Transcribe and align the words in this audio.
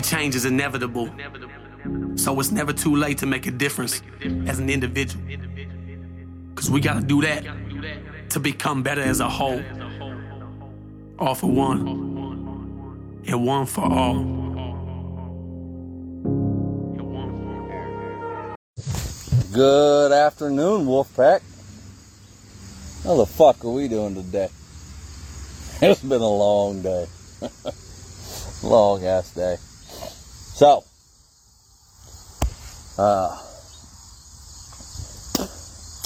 change 0.00 0.34
is 0.34 0.44
inevitable. 0.44 1.10
So 2.16 2.38
it's 2.40 2.50
never 2.50 2.72
too 2.72 2.94
late 2.96 3.18
to 3.18 3.26
make 3.26 3.46
a 3.46 3.50
difference 3.50 4.02
as 4.46 4.58
an 4.58 4.68
individual. 4.68 5.24
Cause 6.54 6.70
we 6.70 6.80
gotta 6.80 7.00
do 7.00 7.22
that 7.22 7.44
to 8.30 8.40
become 8.40 8.82
better 8.82 9.00
as 9.00 9.20
a 9.20 9.28
whole. 9.28 9.62
All 11.18 11.34
for 11.34 11.50
one, 11.50 11.88
and 13.26 13.46
one 13.46 13.66
for 13.66 13.84
all. 13.84 14.40
Good 19.52 20.12
afternoon, 20.12 20.86
Wolfpack. 20.86 21.42
How 23.04 23.16
the 23.16 23.26
fuck 23.26 23.64
are 23.64 23.70
we 23.70 23.88
doing 23.88 24.14
today? 24.14 24.48
It's 25.82 26.02
been 26.02 26.20
a 26.20 26.28
long 26.28 26.82
day. 26.82 27.06
long 28.62 29.02
ass 29.04 29.32
day. 29.32 29.56
So, 30.60 30.84
uh, 32.98 33.34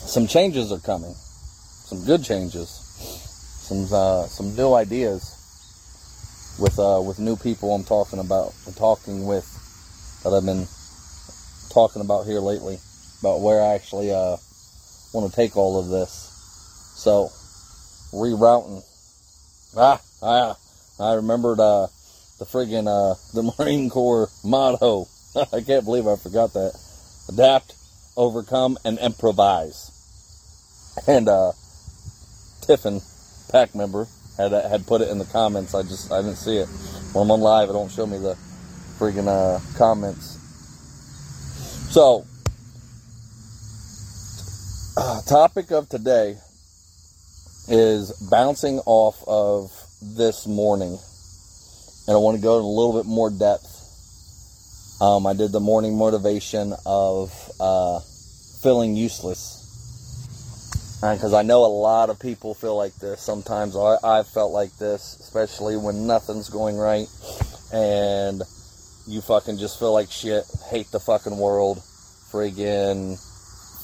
some 0.06 0.28
changes 0.28 0.70
are 0.70 0.78
coming. 0.78 1.12
Some 1.12 2.04
good 2.04 2.22
changes. 2.22 2.68
Some 2.68 3.88
uh, 3.92 4.26
some 4.26 4.54
new 4.54 4.74
ideas 4.74 6.56
with 6.60 6.78
uh, 6.78 7.02
with 7.04 7.18
new 7.18 7.34
people 7.34 7.74
I'm 7.74 7.82
talking 7.82 8.20
about. 8.20 8.54
I'm 8.68 8.74
talking 8.74 9.26
with 9.26 9.44
that 10.22 10.32
I've 10.32 10.46
been 10.46 10.68
talking 11.70 12.00
about 12.00 12.24
here 12.26 12.38
lately 12.38 12.78
about 13.22 13.40
where 13.40 13.60
I 13.60 13.74
actually 13.74 14.12
uh, 14.12 14.36
want 15.12 15.28
to 15.28 15.34
take 15.34 15.56
all 15.56 15.80
of 15.80 15.88
this. 15.88 16.12
So, 16.94 17.28
rerouting. 18.16 18.84
Ah, 19.76 20.00
ah, 20.22 20.56
I 21.00 21.14
remembered 21.14 21.58
uh, 21.58 21.88
the 22.38 22.44
friggin' 22.44 22.86
uh, 22.88 23.14
the 23.32 23.42
Marine 23.58 23.90
Corps 23.90 24.30
motto. 24.44 25.08
I 25.52 25.60
can't 25.60 25.84
believe 25.84 26.06
I 26.06 26.16
forgot 26.16 26.52
that. 26.52 26.78
Adapt, 27.28 27.74
overcome, 28.16 28.78
and 28.84 28.98
improvise. 28.98 29.90
And 31.06 31.28
uh, 31.28 31.52
Tiffin, 32.62 33.00
pack 33.50 33.74
member, 33.74 34.06
had 34.36 34.52
had 34.52 34.86
put 34.86 35.00
it 35.00 35.08
in 35.08 35.18
the 35.18 35.24
comments. 35.26 35.74
I 35.74 35.82
just 35.82 36.12
I 36.12 36.22
didn't 36.22 36.36
see 36.36 36.56
it. 36.56 36.68
When 37.12 37.24
I'm 37.24 37.30
on 37.30 37.40
live, 37.40 37.70
it 37.70 37.72
don't 37.72 37.90
show 37.90 38.06
me 38.06 38.18
the 38.18 38.36
friggin' 38.98 39.28
uh, 39.28 39.60
comments. 39.76 40.38
So, 41.90 42.26
uh, 44.96 45.22
topic 45.22 45.70
of 45.70 45.88
today 45.88 46.36
is 47.68 48.12
bouncing 48.30 48.80
off 48.84 49.22
of 49.26 49.70
this 50.02 50.46
morning, 50.46 50.98
and 52.06 52.14
I 52.14 52.18
want 52.18 52.36
to 52.36 52.42
go 52.42 52.58
in 52.58 52.64
a 52.64 52.68
little 52.68 52.92
bit 52.92 53.06
more 53.06 53.30
depth. 53.30 53.70
Um, 55.00 55.26
I 55.26 55.34
did 55.34 55.52
the 55.52 55.60
morning 55.60 55.96
motivation 55.96 56.74
of 56.86 57.32
uh, 57.60 58.00
feeling 58.62 58.96
useless 58.96 59.62
because 61.00 61.34
I 61.34 61.42
know 61.42 61.64
a 61.64 61.68
lot 61.68 62.08
of 62.08 62.18
people 62.18 62.54
feel 62.54 62.76
like 62.76 62.94
this. 62.96 63.20
Sometimes 63.20 63.76
I, 63.76 63.96
I've 64.02 64.28
felt 64.28 64.52
like 64.52 64.74
this, 64.78 65.18
especially 65.20 65.76
when 65.76 66.06
nothing's 66.06 66.48
going 66.48 66.76
right 66.76 67.08
and 67.72 68.42
you 69.06 69.20
fucking 69.20 69.58
just 69.58 69.78
feel 69.78 69.92
like 69.92 70.10
shit, 70.10 70.44
hate 70.70 70.90
the 70.92 71.00
fucking 71.00 71.36
world, 71.36 71.78
friggin' 72.32 73.18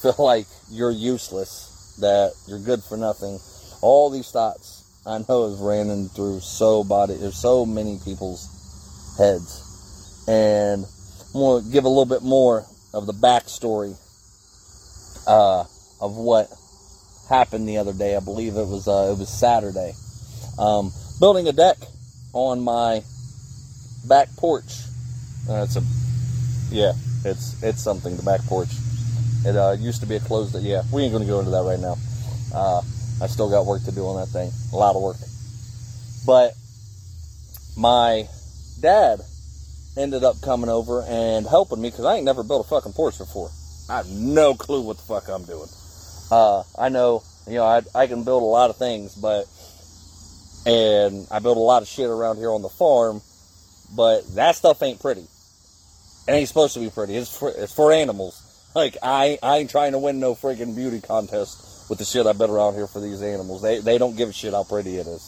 feel 0.01 0.17
like 0.19 0.47
you're 0.71 0.91
useless, 0.91 1.97
that 2.01 2.33
you're 2.47 2.59
good 2.59 2.83
for 2.83 2.97
nothing. 2.97 3.39
All 3.83 4.09
these 4.09 4.31
thoughts 4.31 4.80
I 5.07 5.19
know 5.29 5.49
have 5.51 5.61
ran 5.61 6.09
through 6.09 6.41
so 6.41 6.85
body 6.85 7.15
there's 7.15 7.37
so 7.37 7.65
many 7.65 7.99
people's 8.05 9.17
heads. 9.17 10.25
And 10.29 10.85
I'm 11.35 11.41
gonna 11.41 11.69
give 11.71 11.85
a 11.85 11.89
little 11.89 12.05
bit 12.05 12.23
more 12.23 12.67
of 12.93 13.07
the 13.07 13.15
backstory 13.15 13.97
uh, 15.27 15.65
of 16.01 16.17
what 16.17 16.49
happened 17.31 17.67
the 17.67 17.79
other 17.79 17.95
day. 17.95 18.15
I 18.15 18.21
believe 18.21 18.57
it 18.57 18.67
was 18.67 18.89
uh, 18.89 19.13
it 19.15 19.19
was 19.19 19.31
Saturday. 19.31 19.95
Um, 20.59 20.93
building 21.19 21.49
a 21.49 21.53
deck 21.53 21.79
on 22.35 22.61
my 22.61 23.03
back 24.07 24.29
porch. 24.37 24.83
Uh, 25.49 25.67
a 25.77 25.83
yeah, 26.71 26.93
it's 27.25 27.61
it's 27.63 27.83
something. 27.83 28.17
The 28.17 28.23
back 28.23 28.43
porch. 28.43 28.69
It 29.47 29.57
uh, 29.57 29.77
used 29.79 30.03
to 30.03 30.07
be 30.07 30.17
a 30.17 30.21
closed. 30.21 30.55
Yeah, 30.57 30.83
we 30.93 31.03
ain't 31.03 31.13
gonna 31.13 31.25
go 31.25 31.39
into 31.39 31.53
that 31.53 31.63
right 31.63 31.81
now. 31.81 31.97
Uh, 32.53 32.83
I 33.21 33.27
still 33.27 33.51
got 33.51 33.67
work 33.67 33.85
to 33.85 33.93
do 33.93 34.07
on 34.07 34.17
that 34.17 34.29
thing. 34.29 34.51
A 34.73 34.77
lot 34.77 34.97
of 34.97 35.03
work. 35.03 35.17
But 36.27 36.55
my 37.77 38.29
dad 38.81 39.21
ended 39.97 40.25
up 40.25 40.41
coming 40.41 40.71
over 40.71 41.03
and 41.07 41.47
helping 41.47 41.81
me 41.81 41.91
because 41.91 42.05
I 42.05 42.17
ain't 42.17 42.25
never 42.25 42.43
built 42.43 42.67
a 42.67 42.69
fucking 42.69 42.93
porch 42.93 43.19
before. 43.19 43.51
I 43.89 43.99
have 43.99 44.09
no 44.09 44.55
clue 44.55 44.83
what 44.83 44.97
the 44.97 45.03
fuck 45.03 45.29
I'm 45.29 45.45
doing. 45.45 45.69
Uh, 46.31 46.63
I 46.79 46.89
know, 46.89 47.23
you 47.47 47.55
know, 47.55 47.65
I, 47.65 47.83
I 47.95 48.07
can 48.07 48.25
build 48.25 48.43
a 48.43 48.47
lot 48.47 48.71
of 48.71 48.77
things, 48.77 49.15
but, 49.15 49.47
and 50.65 51.27
I 51.31 51.41
build 51.41 51.57
a 51.57 51.61
lot 51.61 51.83
of 51.83 51.89
shit 51.89 52.09
around 52.09 52.37
here 52.37 52.53
on 52.53 52.63
the 52.63 52.69
farm, 52.69 53.21
but 53.95 54.35
that 54.37 54.57
stuff 54.57 54.83
ain't 54.83 55.01
pretty. 55.01 55.27
It 56.29 56.33
ain't 56.33 56.49
supposed 56.49 56.75
to 56.75 56.81
be 56.81 56.91
pretty. 56.91 57.17
It's 57.17 57.37
for, 57.37 57.51
it's 57.51 57.75
for 57.75 57.93
animals. 57.93 58.47
Like, 58.75 58.97
I, 59.03 59.39
I 59.43 59.59
ain't 59.59 59.71
trying 59.71 59.93
to 59.93 59.99
win 59.99 60.21
no 60.21 60.35
freaking 60.35 60.77
beauty 60.77 61.01
contest 61.01 61.70
with 61.91 61.99
the 61.99 62.07
shit 62.07 62.27
I 62.27 62.33
built 62.33 62.51
around 62.51 62.75
here 62.75 62.87
for 62.87 63.01
these 63.01 63.21
animals. 63.21 63.61
They, 63.61 63.81
they 63.81 63.99
don't 63.99 64.17
give 64.17 64.31
a 64.31 64.33
shit 64.33 64.55
how 64.55 64.65
pretty 64.65 64.97
it 64.97 65.07
is. 65.07 65.21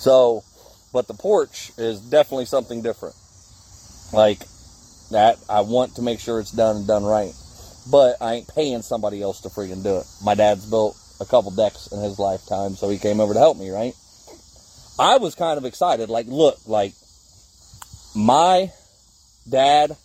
So, 0.00 0.42
but 0.92 1.06
the 1.06 1.14
porch 1.14 1.72
is 1.76 2.00
definitely 2.00 2.46
something 2.46 2.80
different. 2.80 3.14
Like, 4.14 4.38
that, 5.10 5.36
I 5.50 5.60
want 5.60 5.96
to 5.96 6.02
make 6.02 6.20
sure 6.20 6.40
it's 6.40 6.52
done 6.52 6.76
and 6.76 6.86
done 6.86 7.04
right 7.04 7.34
but 7.90 8.16
I 8.20 8.34
ain't 8.34 8.48
paying 8.48 8.82
somebody 8.82 9.22
else 9.22 9.40
to 9.42 9.48
freaking 9.48 9.82
do 9.82 9.98
it. 9.98 10.06
My 10.22 10.34
dad's 10.34 10.68
built 10.68 10.96
a 11.20 11.24
couple 11.24 11.50
decks 11.50 11.88
in 11.92 12.00
his 12.00 12.18
lifetime, 12.18 12.74
so 12.74 12.88
he 12.88 12.98
came 12.98 13.20
over 13.20 13.32
to 13.32 13.38
help 13.38 13.58
me, 13.58 13.70
right? 13.70 13.94
I 14.98 15.16
was 15.18 15.34
kind 15.34 15.56
of 15.56 15.64
excited. 15.64 16.10
Like, 16.10 16.26
look, 16.26 16.58
like, 16.66 16.92
my 18.14 18.70
dad, 19.48 19.96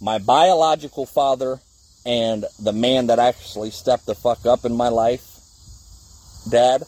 my 0.00 0.18
biological 0.18 1.06
father, 1.06 1.60
and 2.06 2.44
the 2.58 2.72
man 2.72 3.08
that 3.08 3.18
actually 3.18 3.70
stepped 3.70 4.06
the 4.06 4.14
fuck 4.14 4.46
up 4.46 4.64
in 4.64 4.74
my 4.74 4.88
life, 4.88 5.26
dad, 6.50 6.82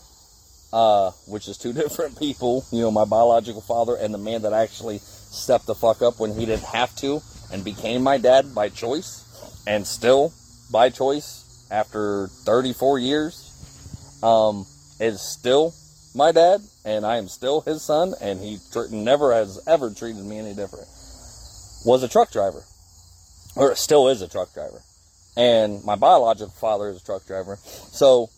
uh, 0.73 1.11
which 1.27 1.49
is 1.49 1.59
two 1.59 1.73
different 1.83 2.19
people, 2.19 2.65
you 2.71 2.81
know, 2.81 2.91
my 2.91 3.05
biological 3.05 3.61
father 3.61 3.97
and 3.97 4.13
the 4.13 4.19
man 4.19 4.43
that 4.43 4.53
actually 4.53 4.99
stepped 4.99 5.67
the 5.67 5.75
fuck 5.75 6.03
up 6.03 6.19
when 6.19 6.33
he 6.33 6.47
didn't 6.47 6.65
have 6.65 6.95
to 6.97 7.21
and 7.53 7.65
became 7.65 8.03
my 8.03 8.19
dad 8.19 8.55
by 8.55 8.69
choice 8.69 9.25
and 9.67 9.87
still 9.87 10.33
by 10.71 10.89
choice 10.89 11.67
after 11.71 12.29
34 12.45 12.99
years 12.99 14.19
um, 14.23 14.67
is 15.01 15.21
still 15.21 15.75
my 16.15 16.33
dad 16.33 16.61
and 16.85 17.07
I 17.07 17.17
am 17.17 17.29
still 17.29 17.61
his 17.63 17.83
son 17.83 18.15
and 18.21 18.41
he 18.41 18.59
tr- 18.73 18.91
never 18.91 19.33
has 19.33 19.61
ever 19.67 19.91
treated 19.91 20.25
me 20.25 20.39
any 20.39 20.55
different. 20.55 20.87
Was 21.85 22.03
a 22.03 22.09
truck 22.09 22.31
driver 22.31 22.63
or 23.57 23.75
still 23.75 24.09
is 24.09 24.23
a 24.23 24.29
truck 24.29 24.53
driver. 24.55 24.81
And 25.37 25.83
my 25.85 25.97
biological 25.97 26.53
father 26.53 26.89
is 26.89 27.01
a 27.01 27.05
truck 27.05 27.27
driver. 27.27 27.59
So 27.63 28.29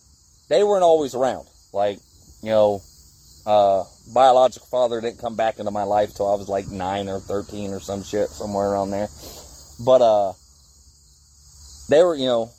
they 0.49 0.63
weren't 0.63 0.83
always 0.83 1.15
around. 1.15 1.47
Like, 1.73 1.99
you 2.41 2.49
know, 2.49 2.81
uh, 3.45 3.83
biological 4.13 4.67
father 4.67 5.01
didn't 5.01 5.19
come 5.19 5.35
back 5.35 5.59
into 5.59 5.71
my 5.71 5.83
life 5.83 6.13
till 6.13 6.31
I 6.31 6.35
was 6.35 6.47
like 6.47 6.67
9 6.67 7.09
or 7.09 7.19
13 7.19 7.71
or 7.71 7.79
some 7.79 8.03
shit 8.03 8.29
somewhere 8.29 8.71
around 8.71 8.91
there. 8.91 9.09
But 9.83 10.01
uh 10.01 10.33
they 11.89 12.03
were, 12.03 12.15
you 12.15 12.25
know, 12.25 12.49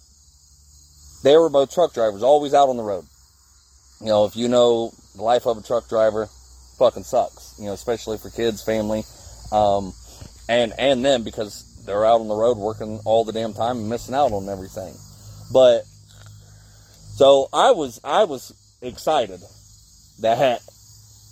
they 1.25 1.37
were 1.37 1.49
both 1.49 1.75
truck 1.75 1.93
drivers, 1.93 2.23
always 2.23 2.55
out 2.55 2.69
on 2.69 2.77
the 2.77 2.83
road. 2.83 3.05
You 4.01 4.07
know, 4.07 4.25
if 4.27 4.37
you 4.37 4.49
know 4.49 4.93
the 5.17 5.23
life 5.23 5.47
of 5.47 5.59
a 5.59 5.63
truck 5.63 5.89
driver, 5.89 6.29
fucking 6.79 7.03
sucks. 7.03 7.55
You 7.59 7.67
know, 7.67 7.73
especially 7.73 8.19
for 8.19 8.31
kids, 8.31 8.63
family, 8.63 9.03
um, 9.51 9.93
and 10.49 10.73
and 10.79 11.05
them 11.05 11.25
because 11.25 11.65
they're 11.87 12.05
out 12.05 12.21
on 12.21 12.29
the 12.29 12.35
road 12.35 12.59
working 12.59 13.01
all 13.05 13.25
the 13.25 13.33
damn 13.33 13.55
time 13.55 13.79
and 13.79 13.89
missing 13.89 14.15
out 14.15 14.33
on 14.33 14.49
everything. 14.49 14.95
But 15.53 15.85
so 17.17 17.49
I 17.53 17.71
was 17.71 18.01
I 18.05 18.25
was 18.25 18.53
excited 18.83 19.41
that 20.21 20.61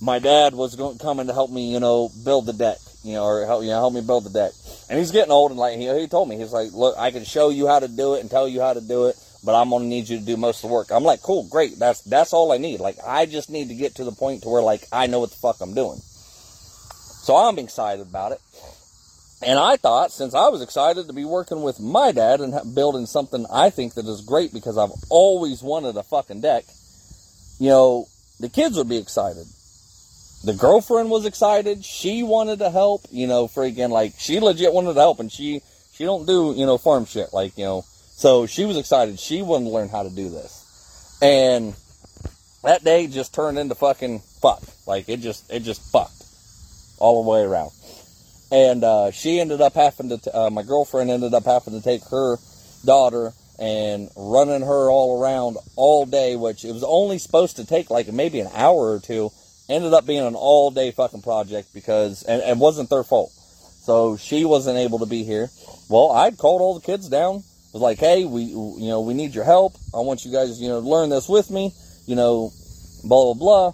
my 0.01 0.19
dad 0.19 0.55
was 0.55 0.77
going 0.77 0.99
coming 0.99 1.27
to 1.27 1.33
help 1.33 1.51
me, 1.51 1.73
you 1.73 1.81
know, 1.81 2.11
build 2.25 2.47
the 2.47 2.53
deck, 2.53 2.79
you 3.03 3.15
know, 3.15 3.25
or 3.25 3.47
help 3.47 3.63
you 3.63 3.71
know 3.71 3.79
help 3.79 3.95
me 3.95 4.01
build 4.01 4.25
the 4.25 4.31
deck. 4.31 4.53
And 4.89 4.99
he's 4.99 5.11
getting 5.11 5.33
old, 5.33 5.51
and 5.51 5.59
like 5.59 5.79
he, 5.79 5.89
he 5.99 6.07
told 6.07 6.29
me, 6.29 6.37
he's 6.37 6.53
like, 6.53 6.73
look, 6.73 6.97
I 6.99 7.11
can 7.11 7.25
show 7.25 7.49
you 7.49 7.67
how 7.67 7.79
to 7.79 7.89
do 7.89 8.15
it 8.15 8.21
and 8.21 8.31
tell 8.31 8.47
you 8.47 8.61
how 8.61 8.75
to 8.75 8.81
do 8.81 9.07
it, 9.07 9.17
but 9.45 9.59
I'm 9.61 9.71
gonna 9.71 9.87
need 9.87 10.09
you 10.09 10.19
to 10.19 10.25
do 10.25 10.37
most 10.37 10.63
of 10.63 10.71
the 10.71 10.75
work. 10.75 10.91
I'm 10.91 11.05
like, 11.05 11.23
cool, 11.23 11.49
great, 11.49 11.79
that's 11.79 12.03
that's 12.03 12.33
all 12.33 12.53
I 12.53 12.59
need. 12.59 12.81
Like 12.81 12.97
I 13.07 13.27
just 13.27 13.51
need 13.51 13.69
to 13.69 13.75
get 13.75 13.97
to 13.97 14.05
the 14.05 14.13
point 14.13 14.43
to 14.43 14.49
where 14.49 14.63
like 14.63 14.87
I 14.93 15.07
know 15.07 15.21
what 15.21 15.31
the 15.31 15.37
fuck 15.37 15.61
I'm 15.61 15.75
doing. 15.75 15.99
So 17.25 17.37
I'm 17.37 17.59
excited 17.59 18.07
about 18.07 18.33
it. 18.33 18.41
And 19.45 19.59
I 19.59 19.77
thought, 19.77 20.11
since 20.11 20.35
I 20.35 20.49
was 20.49 20.63
excited 20.63 21.07
to 21.07 21.13
be 21.13 21.25
working 21.25 21.63
with 21.63 21.79
my 21.79 22.13
dad 22.13 22.41
and 22.41 22.75
building 22.75 23.07
something 23.07 23.45
I 23.53 23.71
think 23.71 23.95
that 23.95 24.07
is 24.07 24.23
great 24.23 24.53
because 24.53 24.79
I've 24.79 24.93
always 25.11 25.63
wanted 25.63 25.97
a 25.97 26.03
fucking 26.03 26.41
deck, 26.41 26.65
you 27.59 27.69
know, 27.69 28.07
the 28.41 28.49
kids 28.49 28.77
would 28.77 28.89
be 28.89 28.97
excited. 28.97 29.45
the 30.45 30.55
girlfriend 30.55 31.11
was 31.11 31.25
excited. 31.25 31.85
She 31.85 32.23
wanted 32.23 32.59
to 32.59 32.71
help. 32.71 33.03
You 33.11 33.27
know, 33.27 33.47
freaking 33.47 33.91
like 33.91 34.15
she 34.19 34.41
legit 34.41 34.73
wanted 34.73 34.95
to 34.95 35.01
help, 35.01 35.21
and 35.21 35.31
she 35.33 35.63
she 35.93 36.05
don't 36.05 36.27
do 36.27 36.55
you 36.57 36.67
know 36.67 36.79
farm 36.79 37.05
shit 37.07 37.33
like 37.33 37.57
you 37.57 37.65
know. 37.65 37.85
So 38.17 38.47
she 38.47 38.65
was 38.65 38.77
excited. 38.77 39.19
She 39.19 39.43
wanted 39.43 39.67
to 39.67 39.71
learn 39.71 39.89
how 39.89 40.03
to 40.03 40.11
do 40.11 40.29
this, 40.29 41.19
and 41.23 41.75
that 42.63 42.85
day 42.85 43.07
just 43.07 43.35
turned 43.35 43.59
into 43.59 43.75
fucking 43.75 44.21
fuck. 44.41 44.63
Like 44.87 45.09
it 45.09 45.21
just 45.21 45.51
it 45.51 45.61
just 45.61 45.81
fucked 45.91 46.25
all 46.99 47.23
the 47.23 47.31
way 47.31 47.43
around. 47.43 47.71
And 48.55 48.85
uh, 48.85 49.11
she 49.11 49.41
ended 49.41 49.61
up 49.61 49.75
having 49.75 50.11
to. 50.11 50.19
T- 50.19 50.31
uh, 50.31 50.49
my 50.49 50.63
girlfriend 50.63 51.11
ended 51.11 51.35
up 51.35 51.45
having 51.45 51.75
to 51.75 51.83
take 51.83 52.05
her 52.05 52.37
daughter 52.85 53.33
and 53.59 54.09
running 54.15 54.61
her 54.61 54.89
all 54.89 55.21
around 55.21 55.57
all 55.75 56.07
day, 56.07 56.37
which 56.37 56.65
it 56.65 56.71
was 56.71 56.85
only 56.85 57.19
supposed 57.19 57.57
to 57.57 57.67
take 57.67 57.91
like 57.91 58.07
maybe 58.13 58.39
an 58.39 58.49
hour 58.55 58.93
or 58.93 59.01
two. 59.01 59.33
Ended 59.69 59.93
up 59.93 60.07
being 60.07 60.25
an 60.25 60.37
all 60.37 60.71
day 60.71 60.93
fucking 60.93 61.23
project 61.23 61.75
because, 61.75 62.23
and 62.23 62.43
it 62.43 62.57
wasn't 62.57 62.91
their 62.91 63.03
fault. 63.03 63.33
So 63.33 64.17
she 64.17 64.45
wasn't 64.45 64.79
able 64.79 65.01
to 65.01 65.07
be 65.07 65.25
here. 65.25 65.51
Well, 65.89 66.13
I'd 66.13 66.39
called 66.39 66.61
all 66.61 66.79
the 66.79 66.87
kids 66.87 67.09
down. 67.09 67.43
Was 67.73 67.83
like, 67.83 67.99
hey, 67.99 68.25
we, 68.25 68.43
you 68.43 68.89
know, 68.89 69.01
we 69.01 69.15
need 69.15 69.35
your 69.35 69.43
help. 69.43 69.75
I 69.93 69.99
want 69.99 70.25
you 70.25 70.31
guys, 70.31 70.61
you 70.61 70.69
know, 70.69 70.79
learn 70.79 71.11
this 71.11 71.29
with 71.29 71.51
me. 71.51 71.73
You 72.07 72.15
know, 72.15 72.53
blah 73.03 73.35
blah 73.35 73.35
blah. 73.35 73.73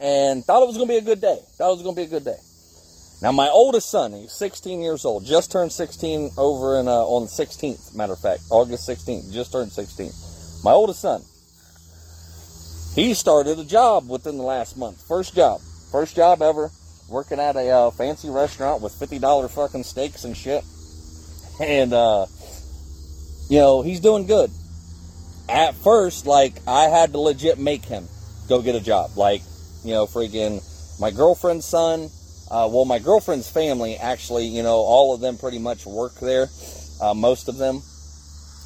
And 0.00 0.42
thought 0.42 0.62
it 0.62 0.66
was 0.66 0.78
to 0.78 0.86
be 0.86 0.96
a 0.96 1.02
good 1.02 1.20
day. 1.20 1.38
Thought 1.58 1.72
it 1.72 1.84
was 1.84 1.94
to 1.94 1.94
be 1.94 2.04
a 2.04 2.06
good 2.06 2.24
day. 2.24 2.38
Now, 3.22 3.32
my 3.32 3.48
oldest 3.48 3.90
son, 3.90 4.12
he's 4.12 4.32
16 4.32 4.80
years 4.82 5.04
old, 5.04 5.24
just 5.24 5.50
turned 5.50 5.72
16 5.72 6.32
over 6.36 6.78
in, 6.78 6.86
uh, 6.86 6.92
on 6.92 7.22
the 7.22 7.28
16th, 7.28 7.94
matter 7.94 8.12
of 8.12 8.18
fact, 8.18 8.42
August 8.50 8.86
16th, 8.86 9.32
just 9.32 9.52
turned 9.52 9.72
16. 9.72 10.10
My 10.62 10.72
oldest 10.72 11.00
son, 11.00 11.22
he 12.94 13.14
started 13.14 13.58
a 13.58 13.64
job 13.64 14.08
within 14.08 14.36
the 14.36 14.42
last 14.42 14.76
month. 14.76 15.02
First 15.06 15.34
job. 15.34 15.60
First 15.90 16.14
job 16.16 16.42
ever, 16.42 16.70
working 17.08 17.38
at 17.38 17.56
a 17.56 17.70
uh, 17.70 17.90
fancy 17.90 18.28
restaurant 18.28 18.82
with 18.82 18.92
$50 18.92 19.50
fucking 19.50 19.84
steaks 19.84 20.24
and 20.24 20.36
shit. 20.36 20.64
And, 21.60 21.92
uh, 21.94 22.26
you 23.48 23.58
know, 23.58 23.82
he's 23.82 24.00
doing 24.00 24.26
good. 24.26 24.50
At 25.48 25.74
first, 25.74 26.26
like, 26.26 26.54
I 26.66 26.84
had 26.88 27.12
to 27.12 27.18
legit 27.18 27.58
make 27.58 27.84
him 27.84 28.08
go 28.48 28.60
get 28.60 28.74
a 28.74 28.80
job. 28.80 29.10
Like, 29.16 29.42
you 29.84 29.92
know, 29.92 30.06
freaking 30.06 30.60
my 31.00 31.10
girlfriend's 31.10 31.64
son, 31.64 32.10
uh, 32.50 32.68
well, 32.70 32.84
my 32.84 32.98
girlfriend's 32.98 33.48
family 33.48 33.96
actually, 33.96 34.46
you 34.46 34.62
know, 34.62 34.76
all 34.76 35.14
of 35.14 35.20
them 35.20 35.36
pretty 35.36 35.58
much 35.58 35.84
work 35.86 36.14
there. 36.20 36.48
Uh, 37.00 37.14
most 37.14 37.48
of 37.48 37.56
them. 37.58 37.82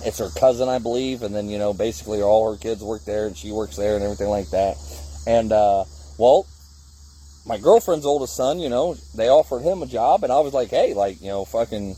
It's 0.02 0.18
her 0.18 0.30
cousin, 0.30 0.68
I 0.68 0.78
believe, 0.78 1.22
and 1.22 1.34
then 1.34 1.50
you 1.50 1.58
know, 1.58 1.74
basically 1.74 2.22
all 2.22 2.50
her 2.50 2.56
kids 2.56 2.82
work 2.82 3.04
there, 3.04 3.26
and 3.26 3.36
she 3.36 3.52
works 3.52 3.76
there, 3.76 3.96
and 3.96 4.02
everything 4.02 4.28
like 4.28 4.48
that. 4.50 4.76
And 5.26 5.52
uh, 5.52 5.84
well, 6.16 6.46
my 7.46 7.58
girlfriend's 7.58 8.06
oldest 8.06 8.34
son, 8.34 8.60
you 8.60 8.70
know, 8.70 8.96
they 9.14 9.28
offered 9.28 9.62
him 9.62 9.82
a 9.82 9.86
job, 9.86 10.24
and 10.24 10.32
I 10.32 10.40
was 10.40 10.54
like, 10.54 10.70
hey, 10.70 10.94
like, 10.94 11.20
you 11.20 11.28
know, 11.28 11.44
fucking, 11.44 11.96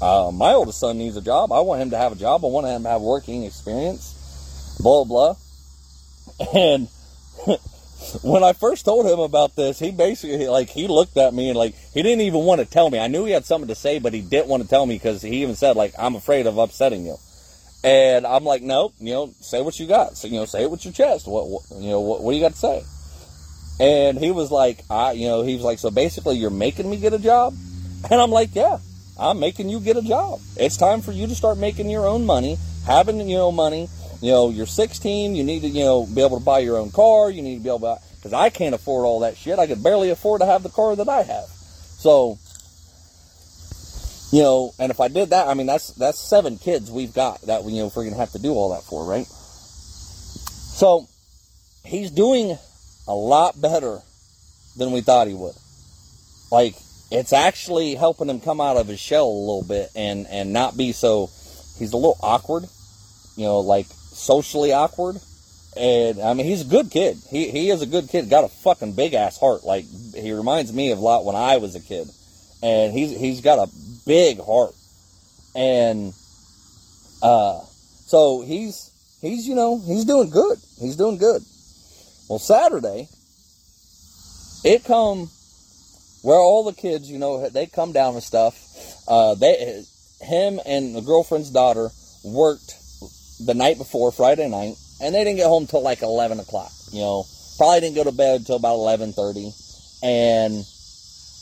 uh, 0.00 0.32
my 0.32 0.52
oldest 0.52 0.80
son 0.80 0.98
needs 0.98 1.16
a 1.16 1.22
job. 1.22 1.52
I 1.52 1.60
want 1.60 1.80
him 1.80 1.90
to 1.90 1.96
have 1.96 2.10
a 2.12 2.16
job. 2.16 2.44
I 2.44 2.48
want 2.48 2.66
him 2.66 2.82
to 2.82 2.88
have 2.88 3.02
working 3.02 3.44
experience. 3.44 4.78
Blah 4.80 5.04
blah. 5.04 5.34
And 6.54 6.88
when 8.22 8.42
I 8.42 8.52
first 8.52 8.84
told 8.84 9.06
him 9.06 9.18
about 9.18 9.56
this, 9.56 9.78
he 9.78 9.90
basically 9.90 10.46
like 10.48 10.68
he 10.68 10.88
looked 10.88 11.16
at 11.16 11.34
me 11.34 11.48
and 11.48 11.58
like 11.58 11.74
he 11.92 12.02
didn't 12.02 12.22
even 12.22 12.40
want 12.44 12.60
to 12.60 12.66
tell 12.66 12.90
me. 12.90 12.98
I 12.98 13.06
knew 13.06 13.24
he 13.24 13.32
had 13.32 13.44
something 13.44 13.68
to 13.68 13.74
say, 13.74 13.98
but 13.98 14.12
he 14.12 14.20
didn't 14.20 14.48
want 14.48 14.62
to 14.62 14.68
tell 14.68 14.86
me 14.86 14.96
because 14.96 15.22
he 15.22 15.42
even 15.42 15.56
said 15.56 15.76
like 15.76 15.94
I'm 15.98 16.14
afraid 16.14 16.46
of 16.46 16.58
upsetting 16.58 17.04
you. 17.06 17.16
And 17.84 18.26
I'm 18.26 18.44
like, 18.44 18.62
no, 18.62 18.92
you 19.00 19.12
know, 19.12 19.34
say 19.40 19.60
what 19.60 19.78
you 19.80 19.86
got. 19.86 20.16
So 20.16 20.28
you 20.28 20.34
know, 20.34 20.44
say 20.44 20.62
it 20.62 20.70
with 20.70 20.84
your 20.84 20.94
chest. 20.94 21.26
What, 21.26 21.48
what 21.48 21.62
you 21.76 21.90
know, 21.90 22.00
what, 22.00 22.22
what 22.22 22.32
do 22.32 22.36
you 22.36 22.42
got 22.42 22.52
to 22.52 22.58
say? 22.58 22.82
And 23.80 24.18
he 24.18 24.30
was 24.30 24.50
like, 24.50 24.84
I, 24.90 25.12
you 25.12 25.26
know, 25.26 25.42
he 25.42 25.54
was 25.54 25.64
like, 25.64 25.78
so 25.78 25.90
basically, 25.90 26.36
you're 26.36 26.50
making 26.50 26.88
me 26.88 26.96
get 26.98 27.12
a 27.12 27.18
job. 27.18 27.54
And 28.10 28.20
I'm 28.20 28.30
like, 28.30 28.54
yeah, 28.54 28.78
I'm 29.18 29.38
making 29.38 29.68
you 29.68 29.80
get 29.80 29.96
a 29.96 30.02
job. 30.02 30.40
It's 30.56 30.76
time 30.76 31.02
for 31.02 31.12
you 31.12 31.26
to 31.26 31.34
start 31.34 31.58
making 31.58 31.88
your 31.88 32.06
own 32.06 32.26
money, 32.26 32.58
having 32.86 33.28
you 33.28 33.36
know 33.36 33.52
money 33.52 33.88
you 34.22 34.30
know, 34.30 34.50
you're 34.50 34.66
16, 34.66 35.34
you 35.34 35.42
need 35.42 35.62
to, 35.62 35.68
you 35.68 35.84
know, 35.84 36.06
be 36.06 36.22
able 36.22 36.38
to 36.38 36.44
buy 36.44 36.60
your 36.60 36.76
own 36.76 36.92
car, 36.92 37.28
you 37.28 37.42
need 37.42 37.56
to 37.56 37.62
be 37.62 37.68
able 37.68 37.80
to, 37.80 37.98
because 38.16 38.32
I 38.32 38.50
can't 38.50 38.72
afford 38.72 39.04
all 39.04 39.20
that 39.20 39.36
shit. 39.36 39.58
I 39.58 39.66
could 39.66 39.82
barely 39.82 40.10
afford 40.10 40.42
to 40.42 40.46
have 40.46 40.62
the 40.62 40.68
car 40.68 40.94
that 40.94 41.08
I 41.08 41.22
have. 41.22 41.46
So, 41.46 42.38
you 44.30 44.42
know, 44.44 44.74
and 44.78 44.92
if 44.92 45.00
I 45.00 45.08
did 45.08 45.30
that, 45.30 45.48
I 45.48 45.54
mean, 45.54 45.66
that's, 45.66 45.88
that's 45.94 46.20
seven 46.20 46.56
kids 46.56 46.88
we've 46.88 47.12
got 47.12 47.40
that, 47.42 47.64
we, 47.64 47.72
you 47.72 47.82
know, 47.82 47.90
we're 47.94 48.08
to 48.08 48.14
have 48.14 48.30
to 48.30 48.38
do 48.38 48.52
all 48.52 48.70
that 48.70 48.84
for, 48.84 49.04
right? 49.04 49.26
So, 49.26 51.08
he's 51.84 52.12
doing 52.12 52.56
a 53.08 53.14
lot 53.14 53.60
better 53.60 53.98
than 54.76 54.92
we 54.92 55.00
thought 55.00 55.26
he 55.26 55.34
would. 55.34 55.56
Like, 56.52 56.76
it's 57.10 57.32
actually 57.32 57.96
helping 57.96 58.28
him 58.28 58.38
come 58.38 58.60
out 58.60 58.76
of 58.76 58.86
his 58.86 59.00
shell 59.00 59.26
a 59.26 59.28
little 59.28 59.64
bit 59.64 59.90
and, 59.96 60.28
and 60.28 60.52
not 60.52 60.76
be 60.76 60.92
so, 60.92 61.26
he's 61.76 61.92
a 61.92 61.96
little 61.96 62.18
awkward, 62.22 62.66
you 63.36 63.46
know, 63.46 63.58
like 63.58 63.86
socially 64.12 64.72
awkward. 64.72 65.16
And 65.76 66.20
I 66.20 66.34
mean, 66.34 66.46
he's 66.46 66.62
a 66.62 66.68
good 66.68 66.90
kid. 66.90 67.16
He 67.30 67.48
he 67.48 67.70
is 67.70 67.82
a 67.82 67.86
good 67.86 68.08
kid. 68.08 68.28
Got 68.28 68.44
a 68.44 68.48
fucking 68.48 68.92
big 68.92 69.14
ass 69.14 69.38
heart. 69.38 69.64
Like 69.64 69.86
he 70.14 70.32
reminds 70.32 70.72
me 70.72 70.90
of 70.90 70.98
a 70.98 71.00
lot 71.00 71.24
when 71.24 71.36
I 71.36 71.56
was 71.56 71.74
a 71.74 71.80
kid. 71.80 72.08
And 72.62 72.92
he's 72.92 73.18
he's 73.18 73.40
got 73.40 73.58
a 73.58 73.70
big 74.06 74.38
heart. 74.38 74.74
And 75.54 76.12
uh, 77.22 77.60
so 78.06 78.42
he's 78.42 78.90
he's 79.20 79.48
you 79.48 79.54
know 79.54 79.80
he's 79.86 80.04
doing 80.04 80.28
good. 80.28 80.58
He's 80.78 80.96
doing 80.96 81.16
good. 81.16 81.42
Well, 82.28 82.38
Saturday, 82.38 83.08
it 84.64 84.84
come 84.84 85.30
where 86.22 86.38
all 86.38 86.64
the 86.64 86.72
kids, 86.72 87.10
you 87.10 87.18
know, 87.18 87.48
they 87.48 87.66
come 87.66 87.92
down 87.92 88.14
and 88.14 88.22
stuff. 88.22 88.58
Uh, 89.08 89.34
they 89.34 89.84
him 90.20 90.60
and 90.64 90.94
the 90.94 91.00
girlfriend's 91.00 91.50
daughter 91.50 91.90
worked 92.24 92.76
the 93.46 93.54
night 93.54 93.78
before, 93.78 94.12
Friday 94.12 94.48
night, 94.48 94.74
and 95.00 95.14
they 95.14 95.24
didn't 95.24 95.36
get 95.36 95.46
home 95.46 95.66
till 95.66 95.82
like 95.82 96.02
11 96.02 96.40
o'clock. 96.40 96.70
You 96.92 97.00
know, 97.00 97.24
probably 97.56 97.80
didn't 97.80 97.96
go 97.96 98.04
to 98.04 98.12
bed 98.12 98.40
until 98.40 98.56
about 98.56 98.76
11:30, 98.76 99.52
and 100.02 100.54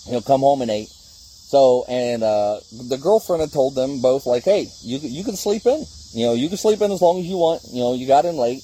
you 0.06 0.12
know, 0.12 0.20
come 0.20 0.40
home 0.40 0.62
at 0.62 0.70
eight. 0.70 0.88
So, 0.88 1.84
and 1.88 2.22
uh, 2.22 2.60
the 2.88 2.98
girlfriend 2.98 3.40
had 3.40 3.52
told 3.52 3.74
them 3.74 4.00
both, 4.00 4.26
like, 4.26 4.44
hey, 4.44 4.68
you 4.82 4.98
you 4.98 5.24
can 5.24 5.36
sleep 5.36 5.66
in. 5.66 5.84
You 6.12 6.26
know, 6.26 6.34
you 6.34 6.48
can 6.48 6.58
sleep 6.58 6.80
in 6.80 6.90
as 6.90 7.02
long 7.02 7.20
as 7.20 7.26
you 7.26 7.36
want. 7.36 7.62
You 7.70 7.80
know, 7.80 7.94
you 7.94 8.06
got 8.06 8.24
in 8.24 8.36
late, 8.36 8.62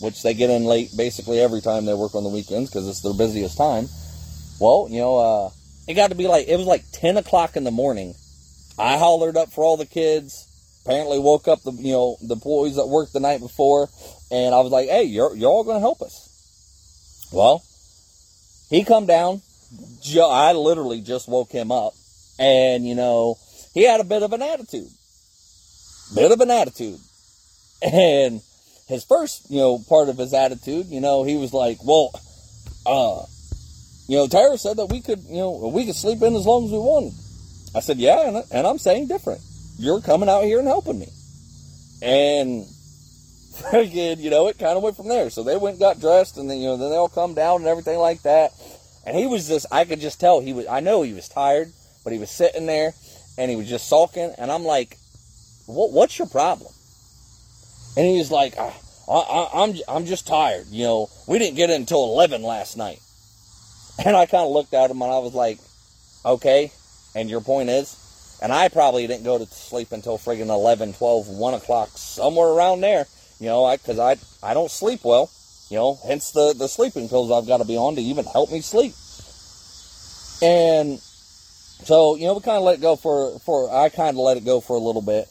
which 0.00 0.22
they 0.22 0.34
get 0.34 0.50
in 0.50 0.64
late 0.64 0.90
basically 0.96 1.40
every 1.40 1.60
time 1.60 1.84
they 1.84 1.94
work 1.94 2.14
on 2.14 2.24
the 2.24 2.30
weekends 2.30 2.70
because 2.70 2.88
it's 2.88 3.00
their 3.00 3.14
busiest 3.14 3.56
time. 3.56 3.88
Well, 4.60 4.88
you 4.90 5.00
know, 5.00 5.16
uh, 5.16 5.50
it 5.88 5.94
got 5.94 6.10
to 6.10 6.16
be 6.16 6.28
like 6.28 6.48
it 6.48 6.56
was 6.56 6.66
like 6.66 6.84
10 6.92 7.16
o'clock 7.16 7.56
in 7.56 7.64
the 7.64 7.70
morning. 7.70 8.14
I 8.78 8.96
hollered 8.96 9.36
up 9.36 9.52
for 9.52 9.64
all 9.64 9.76
the 9.76 9.86
kids 9.86 10.46
apparently 10.90 11.20
woke 11.20 11.46
up 11.46 11.62
the 11.62 11.70
you 11.72 11.92
know 11.92 12.16
the 12.20 12.34
boys 12.34 12.74
that 12.74 12.86
worked 12.86 13.12
the 13.12 13.20
night 13.20 13.40
before, 13.40 13.88
and 14.30 14.54
I 14.54 14.60
was 14.60 14.72
like, 14.72 14.88
"Hey, 14.88 15.04
you're 15.04 15.34
you're 15.36 15.50
all 15.50 15.62
gonna 15.62 15.78
help 15.78 16.02
us." 16.02 17.28
Well, 17.32 17.62
he 18.68 18.84
come 18.84 19.06
down. 19.06 19.40
I 20.20 20.52
literally 20.52 21.00
just 21.00 21.28
woke 21.28 21.52
him 21.52 21.70
up, 21.70 21.92
and 22.40 22.86
you 22.86 22.96
know 22.96 23.36
he 23.72 23.84
had 23.84 24.00
a 24.00 24.04
bit 24.04 24.24
of 24.24 24.32
an 24.32 24.42
attitude, 24.42 24.88
bit 26.14 26.32
of 26.32 26.40
an 26.40 26.50
attitude, 26.50 26.98
and 27.82 28.42
his 28.88 29.04
first 29.04 29.48
you 29.48 29.58
know 29.58 29.78
part 29.88 30.08
of 30.08 30.18
his 30.18 30.34
attitude, 30.34 30.86
you 30.86 31.00
know, 31.00 31.22
he 31.22 31.36
was 31.36 31.52
like, 31.52 31.78
"Well, 31.84 32.10
uh." 32.84 33.26
You 34.08 34.16
know, 34.16 34.26
Tara 34.26 34.58
said 34.58 34.78
that 34.78 34.86
we 34.86 35.00
could, 35.00 35.20
you 35.28 35.36
know, 35.36 35.70
we 35.72 35.86
could 35.86 35.94
sleep 35.94 36.20
in 36.20 36.34
as 36.34 36.44
long 36.44 36.64
as 36.64 36.72
we 36.72 36.78
wanted. 36.78 37.12
I 37.76 37.78
said, 37.78 37.98
yeah, 37.98 38.26
and, 38.26 38.44
and 38.50 38.66
I'm 38.66 38.78
saying 38.78 39.06
different 39.06 39.40
you're 39.80 40.02
coming 40.02 40.28
out 40.28 40.44
here 40.44 40.58
and 40.58 40.68
helping 40.68 40.98
me. 40.98 41.08
And 42.02 42.66
again, 43.72 44.18
you 44.20 44.30
know, 44.30 44.46
it 44.48 44.58
kind 44.58 44.76
of 44.76 44.82
went 44.82 44.96
from 44.96 45.08
there. 45.08 45.30
So 45.30 45.42
they 45.42 45.56
went 45.56 45.80
got 45.80 46.00
dressed 46.00 46.36
and 46.36 46.50
then, 46.50 46.58
you 46.58 46.66
know, 46.66 46.76
then 46.76 46.90
they 46.90 46.96
all 46.96 47.08
come 47.08 47.34
down 47.34 47.60
and 47.60 47.66
everything 47.66 47.98
like 47.98 48.22
that. 48.22 48.52
And 49.06 49.16
he 49.16 49.26
was 49.26 49.48
just, 49.48 49.66
I 49.72 49.86
could 49.86 50.00
just 50.00 50.20
tell 50.20 50.40
he 50.40 50.52
was, 50.52 50.66
I 50.66 50.80
know 50.80 51.02
he 51.02 51.14
was 51.14 51.28
tired, 51.28 51.72
but 52.04 52.12
he 52.12 52.18
was 52.18 52.30
sitting 52.30 52.66
there 52.66 52.92
and 53.38 53.50
he 53.50 53.56
was 53.56 53.68
just 53.68 53.88
sulking. 53.88 54.34
And 54.36 54.52
I'm 54.52 54.64
like, 54.64 54.98
what, 55.66 55.92
what's 55.92 56.18
your 56.18 56.28
problem? 56.28 56.70
And 57.96 58.06
he 58.06 58.18
was 58.18 58.30
like, 58.30 58.58
I, 58.58 58.74
I, 59.10 59.50
I'm, 59.54 59.74
I'm 59.88 60.04
just 60.04 60.26
tired. 60.26 60.66
You 60.68 60.84
know, 60.84 61.08
we 61.26 61.38
didn't 61.38 61.56
get 61.56 61.70
in 61.70 61.76
until 61.82 62.04
11 62.04 62.42
last 62.42 62.76
night. 62.76 63.00
And 64.02 64.16
I 64.16 64.24
kind 64.24 64.46
of 64.46 64.52
looked 64.52 64.72
at 64.72 64.90
him 64.90 65.02
and 65.02 65.12
I 65.12 65.18
was 65.18 65.34
like, 65.34 65.58
okay. 66.24 66.72
And 67.14 67.28
your 67.28 67.42
point 67.42 67.68
is? 67.68 67.98
And 68.42 68.52
I 68.52 68.68
probably 68.68 69.06
didn't 69.06 69.24
go 69.24 69.38
to 69.38 69.46
sleep 69.46 69.92
until 69.92 70.18
friggin' 70.18 70.48
11, 70.48 70.94
12, 70.94 71.28
1 71.28 71.54
o'clock, 71.54 71.90
somewhere 71.94 72.48
around 72.48 72.80
there. 72.80 73.06
You 73.38 73.46
know, 73.46 73.70
because 73.76 73.98
I, 73.98 74.12
I, 74.46 74.50
I 74.50 74.54
don't 74.54 74.70
sleep 74.70 75.00
well. 75.04 75.30
You 75.70 75.76
know, 75.76 75.98
hence 76.06 76.32
the, 76.32 76.54
the 76.56 76.68
sleeping 76.68 77.08
pills 77.08 77.30
I've 77.30 77.46
got 77.46 77.58
to 77.58 77.64
be 77.64 77.76
on 77.76 77.94
to 77.96 78.02
even 78.02 78.24
help 78.24 78.50
me 78.50 78.60
sleep. 78.60 78.92
And 80.42 80.98
so, 80.98 82.16
you 82.16 82.26
know, 82.26 82.34
we 82.34 82.40
kind 82.40 82.56
of 82.58 82.64
let 82.64 82.78
it 82.78 82.80
go 82.82 82.96
for, 82.96 83.38
for, 83.40 83.74
I 83.74 83.88
kind 83.88 84.10
of 84.10 84.16
let 84.16 84.36
it 84.36 84.44
go 84.44 84.60
for 84.60 84.76
a 84.76 84.80
little 84.80 85.02
bit. 85.02 85.28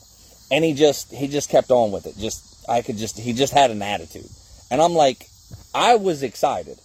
And 0.51 0.63
he 0.63 0.73
just, 0.73 1.11
he 1.11 1.27
just 1.27 1.49
kept 1.49 1.71
on 1.71 1.91
with 1.91 2.05
it. 2.07 2.15
Just, 2.17 2.65
I 2.69 2.81
could 2.81 2.97
just, 2.97 3.17
he 3.19 3.33
just 3.33 3.53
had 3.53 3.69
an 3.71 3.81
attitude. 3.81 4.29
And 4.71 4.81
I'm 4.81 4.93
like, 4.93 5.27
I 5.73 5.95
was 5.95 6.23
excited. 6.23 6.77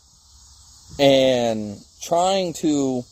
and 0.99 1.79
trying 2.03 2.53
to 2.55 3.03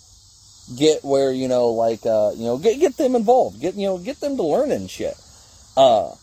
get 0.76 1.04
where 1.04 1.32
you 1.32 1.48
know 1.48 1.68
like 1.68 2.06
uh 2.06 2.32
you 2.36 2.44
know 2.44 2.58
get 2.58 2.78
get 2.80 2.96
them 2.96 3.14
involved. 3.14 3.60
Get 3.60 3.74
you 3.74 3.86
know 3.86 3.98
get 3.98 4.20
them 4.20 4.36
to 4.36 4.42
learn 4.42 4.70
and 4.70 4.90
shit. 4.90 5.14
Uh 5.76 6.14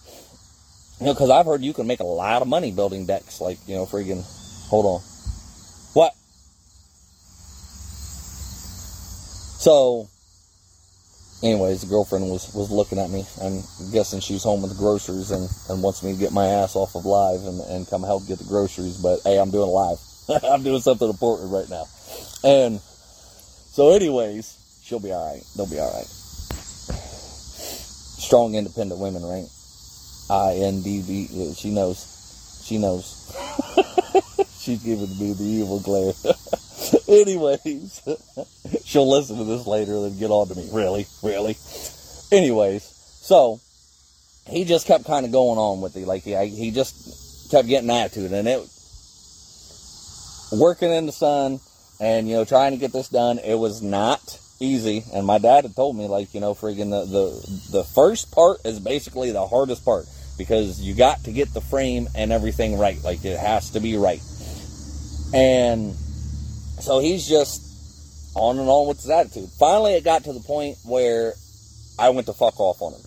you 1.00 1.06
know 1.06 1.14
because 1.14 1.30
i've 1.30 1.46
heard 1.46 1.62
you 1.62 1.74
can 1.74 1.88
make 1.88 2.00
a 2.00 2.06
lot 2.06 2.42
of 2.42 2.48
money 2.48 2.72
building 2.72 3.06
decks. 3.06 3.42
Like 3.42 3.58
you 3.68 3.76
know 3.76 3.86
freaking 3.86 4.24
hold 4.70 4.86
on. 4.86 5.02
What? 5.94 6.14
So 9.60 10.08
anyways 11.44 11.82
the 11.82 11.88
girlfriend 11.88 12.30
was 12.30 12.54
was 12.54 12.72
looking 12.72 13.00
at 13.00 13.10
me. 13.10 13.26
I'm 13.42 13.62
guessing 13.92 14.20
she's 14.22 14.44
home 14.44 14.62
with 14.62 14.78
groceries 14.78 15.32
and 15.32 15.50
and 15.70 15.84
wants 15.84 16.02
me 16.02 16.14
to 16.14 16.20
get 16.20 16.32
my 16.32 16.48
ass 16.48 16.76
off 16.76 16.96
of 16.96 17.06
live 17.06 17.44
and, 17.46 17.60
and 17.62 17.88
come 17.88 18.04
help 18.04 18.26
get 18.28 18.40
the 18.40 18.46
groceries. 18.46 18.98
But 18.98 19.20
hey 19.24 19.38
i'm 19.38 19.52
doing 19.52 19.70
live. 19.70 20.00
I'm 20.44 20.64
doing 20.64 20.82
something 20.82 21.10
important 21.10 21.52
right 21.52 21.70
now. 21.70 21.86
And 22.44 22.80
so, 23.80 23.94
anyways, 23.94 24.58
she'll 24.84 25.00
be 25.00 25.14
all 25.14 25.32
right. 25.32 25.42
They'll 25.56 25.66
be 25.66 25.80
all 25.80 25.90
right. 25.94 26.06
Strong, 28.20 28.56
independent 28.56 29.00
women, 29.00 29.24
right? 29.24 29.48
I 30.30 30.56
N 30.66 30.82
D 30.82 31.02
B. 31.02 31.54
She 31.56 31.72
knows. 31.72 32.62
She 32.66 32.78
knows. 32.78 33.16
She's 34.60 34.84
giving 34.84 35.08
me 35.18 35.32
the 35.32 35.46
evil 35.46 35.80
glare. 35.80 36.12
Anyways, 37.08 38.02
she'll 38.84 39.10
listen 39.10 39.38
to 39.38 39.46
this 39.46 39.66
later 39.66 39.94
and 39.94 40.20
get 40.20 40.30
on 40.30 40.50
to 40.50 40.56
me. 40.56 40.68
Really? 40.74 41.08
Really? 41.24 41.56
Anyways, 42.34 42.84
so 42.84 43.62
he 44.50 44.66
just 44.66 44.88
kept 44.88 45.06
kind 45.06 45.26
of 45.26 45.32
going 45.32 45.58
on 45.58 45.80
with 45.80 45.96
it. 45.96 46.06
Like 46.06 46.24
he, 46.24 46.36
he 46.48 46.72
just 46.72 47.50
kept 47.50 47.70
getting 47.70 47.90
attitude, 47.90 48.34
and 48.34 48.46
it 48.46 48.60
working 50.52 50.92
in 50.92 51.06
the 51.06 51.14
sun, 51.14 51.62
and 52.00 52.28
you 52.28 52.36
know 52.36 52.46
trying 52.46 52.72
to 52.72 52.78
get 52.78 52.94
this 52.94 53.10
done 53.10 53.40
it 53.40 53.56
was 53.56 53.82
not 53.82 54.40
easy. 54.60 55.04
And 55.14 55.26
my 55.26 55.38
dad 55.38 55.64
had 55.64 55.76
told 55.76 55.96
me 55.96 56.08
like 56.08 56.34
you 56.34 56.40
know 56.40 56.54
friggin 56.54 56.90
the 56.90 57.06
the, 57.06 57.80
the 57.80 57.84
first 57.84 58.32
part 58.32 58.66
is 58.66 58.80
basically 58.80 59.32
the 59.32 59.48
hardest 59.48 59.84
part 59.86 60.06
because 60.38 60.82
you 60.82 60.94
got 60.94 61.24
to 61.26 61.32
get 61.32 61.54
the 61.54 61.62
frame 61.62 62.08
and 62.16 62.32
everything 62.32 62.78
right. 62.78 63.02
Like 63.04 63.24
it 63.26 63.38
has 63.38 63.72
to 63.72 63.80
be 63.80 63.98
right. 63.98 64.22
And 65.34 65.94
so 66.80 67.00
he's 67.00 67.28
just 67.28 67.66
on 68.36 68.60
and 68.60 68.70
on 68.70 68.88
with 68.88 69.02
his 69.02 69.10
attitude. 69.10 69.50
Finally 69.58 69.94
it 69.94 70.04
got 70.04 70.24
to 70.26 70.34
the 70.34 70.40
point 70.40 70.78
where 70.84 71.34
i 71.98 72.10
went 72.10 72.28
to 72.28 72.34
fuck 72.34 72.60
off 72.60 72.82
on 72.82 72.94
him. 72.94 73.02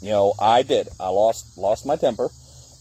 You 0.00 0.10
know 0.10 0.34
i 0.40 0.62
did. 0.62 0.88
I 1.00 1.08
lost 1.08 1.56
lost 1.56 1.86
my 1.86 1.96
temper 1.96 2.28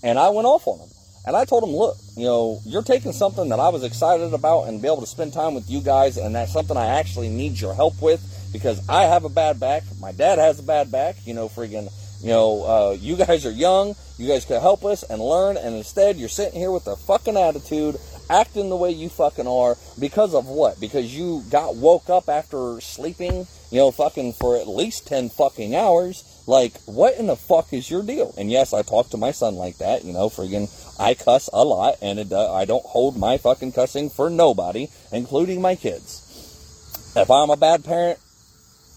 and 0.03 0.19
i 0.19 0.29
went 0.29 0.48
off 0.48 0.67
on 0.67 0.79
him 0.79 0.89
and 1.25 1.36
I 1.36 1.46
told 1.46 1.63
him, 1.63 1.75
look, 1.75 1.98
you 2.15 2.25
know, 2.25 2.62
you're 2.65 2.84
taking 2.84 3.12
something 3.12 3.50
that 3.50 3.60
I 3.60 3.70
was 3.70 3.84
excited 3.84 4.34
about 4.34 4.63
and 4.67 4.82
be 4.82 4.88
able 4.88 5.01
to 5.01 5.08
spend 5.08 5.34
time 5.34 5.55
with 5.55 5.70
you 5.70 5.82
guys, 5.82 6.17
and 6.17 6.36
that's 6.36 6.53
something 6.53 6.77
I 6.77 7.00
actually 7.00 7.29
need 7.29 7.60
your 7.60 7.74
help 7.74 8.01
with 8.01 8.22
because 8.53 8.88
I 8.88 9.03
have 9.03 9.25
a 9.25 9.29
bad 9.29 9.60
back. 9.60 9.84
My 10.00 10.12
dad 10.12 10.38
has 10.38 10.60
a 10.60 10.63
bad 10.63 10.91
back. 10.91 11.15
You 11.25 11.34
know, 11.34 11.50
friggin', 11.50 11.91
you 12.22 12.29
know, 12.29 12.63
uh, 12.63 12.98
you 13.00 13.15
guys 13.15 13.46
are 13.46 13.51
young. 13.51 13.96
You 14.17 14.27
guys 14.27 14.46
could 14.46 14.62
help 14.62 14.86
us 14.86 15.03
and 15.03 15.22
learn, 15.22 15.58
and 15.58 15.75
instead 15.75 16.15
you're 16.15 16.29
sitting 16.29 16.58
here 16.58 16.72
with 16.72 16.88
a 16.88 16.96
fucking 16.96 17.36
attitude, 17.36 17.98
acting 18.29 18.70
the 18.70 18.77
way 18.77 18.91
you 18.91 19.10
fucking 19.10 19.48
are 19.48 19.75
because 20.00 20.34
of 20.34 20.48
what? 20.48 20.79
Because 20.79 21.15
you 21.15 21.44
got 21.50 21.75
woke 21.75 22.10
up 22.10 22.29
after 22.29 22.79
sleeping, 22.79 23.46
you 23.72 23.79
know, 23.79 23.91
fucking 23.91 24.34
for 24.34 24.58
at 24.58 24.67
least 24.67 25.08
10 25.08 25.29
fucking 25.29 25.75
hours. 25.75 26.24
Like, 26.47 26.79
what 26.85 27.17
in 27.17 27.25
the 27.25 27.35
fuck 27.35 27.73
is 27.73 27.89
your 27.89 28.03
deal? 28.03 28.33
And 28.37 28.51
yes, 28.51 28.71
I 28.73 28.83
talk 28.83 29.09
to 29.09 29.17
my 29.17 29.31
son 29.31 29.55
like 29.55 29.77
that, 29.79 30.03
you 30.03 30.13
know, 30.13 30.29
friggin', 30.29 30.69
I 30.99 31.15
cuss 31.15 31.49
a 31.51 31.63
lot, 31.63 31.95
and 32.01 32.19
it, 32.19 32.31
uh, 32.31 32.53
I 32.53 32.65
don't 32.65 32.85
hold 32.85 33.17
my 33.17 33.37
fucking 33.37 33.71
cussing 33.71 34.11
for 34.11 34.29
nobody, 34.29 34.89
including 35.11 35.61
my 35.61 35.75
kids. 35.75 37.13
If 37.15 37.31
I'm 37.31 37.49
a 37.49 37.57
bad 37.57 37.83
parent, 37.83 38.19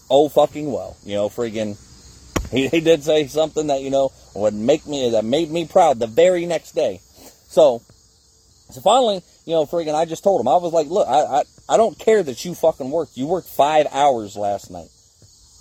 oh 0.09 0.29
fucking 0.29 0.71
well, 0.71 0.97
you 1.03 1.15
know, 1.15 1.29
friggin'. 1.29 1.77
He, 2.49 2.67
he 2.67 2.79
did 2.79 3.03
say 3.03 3.27
something 3.27 3.67
that 3.67 3.83
you 3.83 3.91
know 3.91 4.11
would 4.33 4.55
make 4.55 4.87
me 4.87 5.11
that 5.11 5.23
made 5.23 5.51
me 5.51 5.67
proud 5.67 5.99
the 5.99 6.07
very 6.07 6.47
next 6.47 6.71
day. 6.71 6.99
So, 7.47 7.83
so 8.71 8.81
finally, 8.81 9.21
you 9.45 9.53
know, 9.53 9.67
friggin', 9.67 9.93
I 9.93 10.05
just 10.05 10.23
told 10.23 10.41
him 10.41 10.47
I 10.47 10.55
was 10.55 10.73
like, 10.73 10.87
look, 10.87 11.07
I 11.07 11.19
I, 11.19 11.43
I 11.69 11.77
don't 11.77 11.99
care 11.99 12.23
that 12.23 12.43
you 12.43 12.55
fucking 12.55 12.89
worked. 12.89 13.17
You 13.17 13.27
worked 13.27 13.49
five 13.49 13.85
hours 13.91 14.35
last 14.35 14.71
night. 14.71 14.89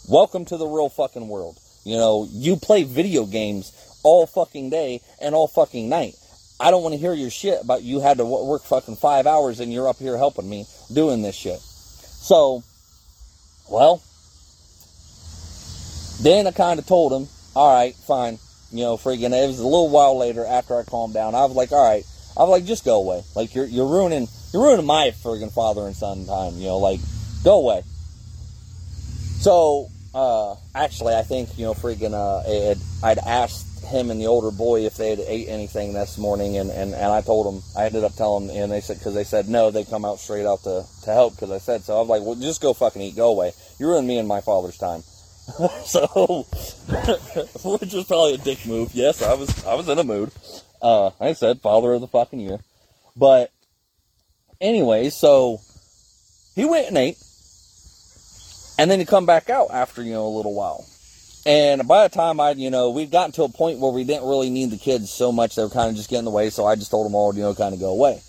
Welcome 0.08 0.46
to 0.46 0.56
the 0.56 0.66
real 0.66 0.88
fucking 0.88 1.28
world. 1.28 1.58
You 1.84 1.96
know, 1.96 2.28
you 2.30 2.56
play 2.56 2.82
video 2.82 3.24
games 3.24 3.72
all 4.02 4.26
fucking 4.26 4.70
day 4.70 5.00
and 5.20 5.34
all 5.34 5.48
fucking 5.48 5.88
night. 5.88 6.14
I 6.60 6.70
don't 6.70 6.82
want 6.82 6.94
to 6.94 6.98
hear 6.98 7.14
your 7.14 7.30
shit 7.30 7.62
about 7.62 7.82
you 7.82 8.00
had 8.00 8.18
to 8.18 8.24
work 8.24 8.64
fucking 8.64 8.96
five 8.96 9.26
hours 9.26 9.60
and 9.60 9.72
you're 9.72 9.88
up 9.88 9.98
here 9.98 10.16
helping 10.16 10.48
me 10.48 10.66
doing 10.92 11.22
this 11.22 11.36
shit. 11.36 11.60
So, 11.60 12.64
well, 13.70 14.02
then 16.20 16.46
I 16.46 16.50
kind 16.50 16.80
of 16.80 16.86
told 16.86 17.12
him, 17.12 17.28
all 17.54 17.74
right, 17.74 17.94
fine. 17.94 18.38
You 18.72 18.82
know, 18.82 18.96
freaking, 18.96 19.32
it 19.32 19.46
was 19.46 19.60
a 19.60 19.64
little 19.64 19.88
while 19.88 20.18
later 20.18 20.44
after 20.44 20.76
I 20.76 20.82
calmed 20.82 21.14
down. 21.14 21.34
I 21.34 21.44
was 21.44 21.56
like, 21.56 21.72
all 21.72 21.82
right. 21.82 22.04
I 22.36 22.42
was 22.42 22.50
like, 22.50 22.64
just 22.66 22.84
go 22.84 22.96
away. 22.96 23.22
Like, 23.34 23.54
you're, 23.54 23.64
you're 23.64 23.86
ruining, 23.86 24.28
you're 24.52 24.62
ruining 24.62 24.86
my 24.86 25.12
friggin' 25.22 25.52
father 25.52 25.86
and 25.86 25.96
son 25.96 26.26
time. 26.26 26.54
You 26.56 26.66
know, 26.66 26.78
like, 26.78 27.00
go 27.44 27.58
away. 27.58 27.82
So, 29.40 29.90
uh, 30.18 30.56
actually, 30.74 31.14
I 31.14 31.22
think, 31.22 31.56
you 31.56 31.64
know, 31.64 31.74
freaking, 31.74 32.12
uh, 32.12 32.42
it, 32.44 32.78
I'd 33.04 33.18
asked 33.18 33.84
him 33.84 34.10
and 34.10 34.20
the 34.20 34.26
older 34.26 34.50
boy 34.50 34.84
if 34.84 34.96
they 34.96 35.10
had 35.10 35.20
ate 35.20 35.48
anything 35.48 35.92
this 35.92 36.18
morning, 36.18 36.56
and, 36.56 36.70
and, 36.70 36.92
and 36.92 37.12
I 37.12 37.20
told 37.20 37.46
them, 37.46 37.62
I 37.76 37.86
ended 37.86 38.02
up 38.02 38.16
telling 38.16 38.48
them, 38.48 38.56
and 38.56 38.72
they 38.72 38.80
said, 38.80 38.98
because 38.98 39.14
they 39.14 39.22
said 39.22 39.48
no, 39.48 39.70
they 39.70 39.84
come 39.84 40.04
out 40.04 40.18
straight 40.18 40.44
out 40.44 40.64
to, 40.64 40.84
to 41.04 41.12
help, 41.12 41.36
because 41.36 41.52
I 41.52 41.58
said 41.58 41.84
so. 41.84 41.96
I 41.96 42.00
was 42.00 42.08
like, 42.08 42.22
well, 42.22 42.34
just 42.34 42.60
go 42.60 42.74
fucking 42.74 43.00
eat, 43.00 43.14
go 43.14 43.30
away. 43.30 43.52
You 43.78 43.86
ruined 43.86 44.08
me 44.08 44.18
and 44.18 44.26
my 44.26 44.40
father's 44.40 44.76
time. 44.76 45.02
so, 45.84 46.06
which 47.64 47.92
was 47.94 48.04
probably 48.08 48.34
a 48.34 48.38
dick 48.38 48.66
move. 48.66 48.90
Yes, 48.94 49.22
I 49.22 49.34
was, 49.34 49.64
I 49.64 49.74
was 49.74 49.88
in 49.88 50.00
a 50.00 50.04
mood. 50.04 50.32
Uh, 50.82 51.10
I 51.20 51.32
said, 51.34 51.60
father 51.60 51.92
of 51.92 52.00
the 52.00 52.08
fucking 52.08 52.40
year. 52.40 52.58
But, 53.16 53.52
anyway, 54.60 55.10
so, 55.10 55.60
he 56.56 56.64
went 56.64 56.88
and 56.88 56.98
ate, 56.98 57.18
and 58.78 58.90
then 58.90 58.98
he 59.00 59.04
come 59.04 59.26
back 59.26 59.50
out 59.50 59.70
after, 59.70 60.02
you 60.02 60.12
know, 60.12 60.26
a 60.26 60.34
little 60.34 60.54
while. 60.54 60.86
And 61.44 61.86
by 61.86 62.06
the 62.06 62.14
time 62.14 62.40
I, 62.40 62.52
you 62.52 62.70
know, 62.70 62.90
we'd 62.90 63.10
gotten 63.10 63.32
to 63.32 63.42
a 63.42 63.48
point 63.48 63.78
where 63.78 63.92
we 63.92 64.04
didn't 64.04 64.28
really 64.28 64.50
need 64.50 64.70
the 64.70 64.78
kids 64.78 65.10
so 65.10 65.32
much, 65.32 65.56
they 65.56 65.62
were 65.62 65.70
kind 65.70 65.90
of 65.90 65.96
just 65.96 66.08
getting 66.08 66.20
in 66.20 66.24
the 66.24 66.30
way, 66.30 66.50
so 66.50 66.66
I 66.66 66.74
just 66.74 66.90
told 66.90 67.06
them 67.06 67.14
all, 67.14 67.34
you 67.34 67.42
know, 67.42 67.54
kind 67.54 67.74
of 67.74 67.80
go 67.80 67.90
away. 67.90 68.20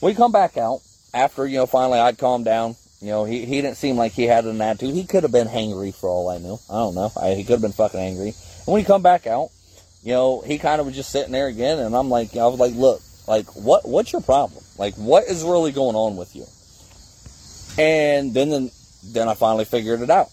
We 0.00 0.14
come 0.14 0.32
back 0.32 0.56
out 0.56 0.80
after, 1.14 1.46
you 1.46 1.58
know, 1.58 1.66
finally 1.66 1.98
I'd 1.98 2.18
calmed 2.18 2.44
down. 2.44 2.76
You 3.00 3.08
know, 3.08 3.24
he, 3.24 3.44
he 3.44 3.60
didn't 3.60 3.76
seem 3.76 3.96
like 3.96 4.12
he 4.12 4.24
had 4.24 4.46
an 4.46 4.60
attitude. 4.60 4.94
He 4.94 5.04
could 5.04 5.22
have 5.22 5.32
been 5.32 5.48
hangry 5.48 5.94
for 5.94 6.08
all 6.08 6.28
I 6.30 6.38
knew. 6.38 6.58
I 6.70 6.74
don't 6.74 6.94
know. 6.94 7.12
I, 7.20 7.34
he 7.34 7.44
could 7.44 7.52
have 7.52 7.62
been 7.62 7.72
fucking 7.72 8.00
angry. 8.00 8.28
And 8.28 8.66
when 8.66 8.80
he 8.80 8.86
come 8.86 9.02
back 9.02 9.26
out, 9.26 9.50
you 10.02 10.12
know, 10.12 10.40
he 10.40 10.58
kind 10.58 10.80
of 10.80 10.86
was 10.86 10.94
just 10.94 11.10
sitting 11.10 11.32
there 11.32 11.48
again, 11.48 11.78
and 11.78 11.94
I'm 11.94 12.08
like, 12.08 12.36
I 12.36 12.46
was 12.46 12.58
like, 12.58 12.74
look, 12.74 13.02
like, 13.26 13.46
what, 13.54 13.86
what's 13.86 14.12
your 14.12 14.22
problem? 14.22 14.62
Like, 14.78 14.94
what 14.94 15.24
is 15.24 15.44
really 15.44 15.72
going 15.72 15.96
on 15.96 16.16
with 16.16 16.34
you? 16.34 16.46
And 17.78 18.32
then, 18.32 18.50
then, 18.50 18.70
then 19.12 19.28
I 19.28 19.34
finally 19.34 19.64
figured 19.64 20.00
it 20.00 20.10
out. 20.10 20.28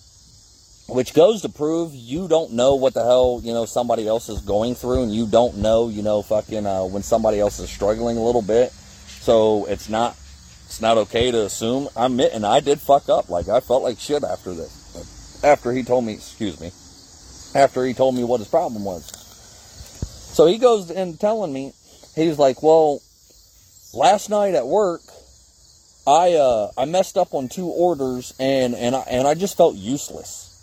Which 0.87 1.13
goes 1.13 1.41
to 1.43 1.49
prove 1.49 1.93
you 1.93 2.27
don't 2.27 2.53
know 2.53 2.75
what 2.75 2.93
the 2.93 3.03
hell 3.03 3.39
you 3.41 3.53
know 3.53 3.65
somebody 3.65 4.05
else 4.07 4.27
is 4.27 4.41
going 4.41 4.75
through 4.75 5.03
and 5.03 5.15
you 5.15 5.25
don't 5.25 5.57
know 5.57 5.87
you 5.87 6.03
know 6.03 6.21
fucking 6.21 6.65
uh, 6.65 6.83
when 6.83 7.03
somebody 7.03 7.39
else 7.39 7.57
is 7.59 7.69
struggling 7.69 8.17
a 8.17 8.23
little 8.23 8.41
bit. 8.41 8.71
So 8.71 9.65
it's 9.65 9.87
not 9.87 10.17
it's 10.65 10.81
not 10.81 10.97
okay 10.97 11.31
to 11.31 11.45
assume. 11.45 11.87
I'm 11.95 12.19
and 12.19 12.45
i 12.45 12.59
did 12.59 12.81
fuck 12.81 13.07
up. 13.07 13.29
Like 13.29 13.47
i 13.47 13.59
felt 13.61 13.83
like 13.83 13.99
shit 13.99 14.23
after 14.23 14.53
this. 14.53 15.41
After 15.43 15.71
he 15.71 15.83
told 15.83 16.05
me 16.05 16.13
excuse 16.13 16.59
me 16.59 16.71
after 17.55 17.85
he 17.85 17.93
told 17.93 18.15
me 18.15 18.23
what 18.23 18.39
his 18.39 18.47
problem 18.47 18.83
was. 18.83 19.05
So 20.33 20.47
he 20.47 20.57
goes 20.57 20.89
in 20.89 21.17
telling 21.17 21.53
me 21.53 21.73
he's 22.15 22.39
like 22.39 22.63
well 22.63 23.01
last 23.93 24.29
night 24.29 24.55
at 24.55 24.67
work 24.67 25.01
i 26.05 26.33
uh 26.33 26.69
i 26.77 26.85
messed 26.85 27.17
up 27.17 27.33
on 27.33 27.47
two 27.47 27.67
orders 27.67 28.33
and 28.39 28.75
and 28.75 28.95
i 28.95 28.99
and 29.09 29.27
i 29.27 29.33
just 29.33 29.55
felt 29.57 29.75
useless 29.75 30.53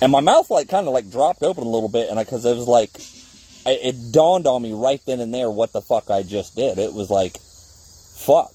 and 0.00 0.10
my 0.10 0.20
mouth 0.20 0.50
like 0.50 0.68
kind 0.68 0.86
of 0.86 0.94
like 0.94 1.10
dropped 1.10 1.42
open 1.42 1.64
a 1.64 1.68
little 1.68 1.88
bit, 1.88 2.08
and 2.08 2.18
I 2.18 2.24
because 2.24 2.44
it 2.44 2.56
was 2.56 2.66
like, 2.66 2.90
it 3.66 4.12
dawned 4.12 4.46
on 4.46 4.62
me 4.62 4.72
right 4.72 5.00
then 5.06 5.20
and 5.20 5.32
there 5.32 5.50
what 5.50 5.72
the 5.72 5.82
fuck 5.82 6.10
I 6.10 6.22
just 6.22 6.56
did. 6.56 6.78
It 6.78 6.94
was 6.94 7.10
like, 7.10 7.38
fuck. 7.38 8.52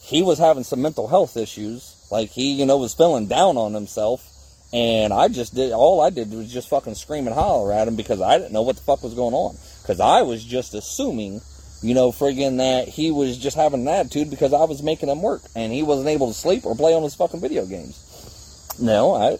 He 0.00 0.22
was 0.22 0.38
having 0.38 0.62
some 0.62 0.82
mental 0.82 1.08
health 1.08 1.36
issues. 1.36 1.94
Like 2.12 2.30
he, 2.30 2.52
you 2.52 2.64
know, 2.64 2.76
was 2.76 2.94
feeling 2.94 3.26
down 3.26 3.56
on 3.56 3.74
himself. 3.74 4.32
And 4.72 5.12
I 5.12 5.28
just 5.28 5.54
did, 5.54 5.72
all 5.72 6.00
I 6.00 6.10
did 6.10 6.30
was 6.30 6.52
just 6.52 6.68
fucking 6.68 6.94
scream 6.94 7.26
and 7.26 7.34
holler 7.34 7.72
at 7.72 7.88
him 7.88 7.96
because 7.96 8.20
I 8.20 8.38
didn't 8.38 8.52
know 8.52 8.62
what 8.62 8.76
the 8.76 8.82
fuck 8.82 9.02
was 9.02 9.14
going 9.14 9.34
on. 9.34 9.56
Because 9.82 9.98
I 9.98 10.22
was 10.22 10.44
just 10.44 10.74
assuming, 10.74 11.40
you 11.86 11.94
know, 11.94 12.10
friggin' 12.10 12.56
that 12.56 12.88
he 12.88 13.12
was 13.12 13.38
just 13.38 13.56
having 13.56 13.82
an 13.82 13.88
attitude 13.88 14.28
because 14.28 14.52
I 14.52 14.64
was 14.64 14.82
making 14.82 15.08
him 15.08 15.22
work 15.22 15.42
and 15.54 15.72
he 15.72 15.84
wasn't 15.84 16.08
able 16.08 16.26
to 16.26 16.34
sleep 16.34 16.66
or 16.66 16.74
play 16.74 16.92
on 16.94 17.04
his 17.04 17.14
fucking 17.14 17.40
video 17.40 17.64
games. 17.64 18.74
No, 18.80 19.14
I, 19.14 19.38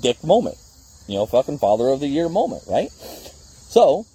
dick 0.00 0.24
moment. 0.24 0.58
You 1.06 1.18
know, 1.18 1.26
fucking 1.26 1.58
father 1.58 1.86
of 1.86 2.00
the 2.00 2.08
year 2.08 2.28
moment, 2.28 2.64
right? 2.68 2.90
So, 2.90 4.06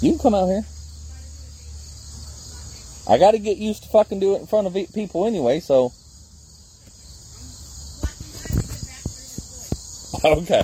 you 0.00 0.12
can 0.12 0.18
come 0.18 0.34
out 0.34 0.46
here. 0.46 0.64
I 3.06 3.18
got 3.18 3.32
to 3.32 3.38
get 3.38 3.58
used 3.58 3.82
to 3.82 3.90
fucking 3.90 4.18
doing 4.18 4.36
it 4.36 4.40
in 4.40 4.46
front 4.46 4.66
of 4.66 4.72
people 4.94 5.26
anyway, 5.26 5.60
so. 5.60 5.92
okay. 10.24 10.62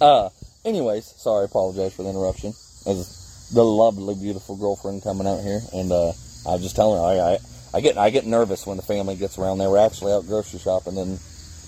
Uh, 0.00 0.30
anyways, 0.64 1.04
sorry, 1.18 1.44
apologize 1.44 1.92
for 1.92 2.02
the 2.02 2.08
interruption. 2.08 2.54
As 2.86 3.15
the 3.52 3.64
lovely, 3.64 4.14
beautiful 4.14 4.56
girlfriend 4.56 5.02
coming 5.02 5.26
out 5.26 5.42
here, 5.42 5.60
and 5.72 5.92
uh, 5.92 6.08
I 6.46 6.52
was 6.52 6.62
just 6.62 6.76
telling 6.76 7.00
her 7.00 7.22
I, 7.22 7.34
I, 7.34 7.38
I 7.74 7.80
get 7.80 7.96
I 7.96 8.10
get 8.10 8.26
nervous 8.26 8.66
when 8.66 8.76
the 8.76 8.82
family 8.82 9.16
gets 9.16 9.38
around. 9.38 9.58
They 9.58 9.66
were 9.66 9.78
actually 9.78 10.12
out 10.12 10.26
grocery 10.26 10.58
shopping 10.58 10.98
and 10.98 11.18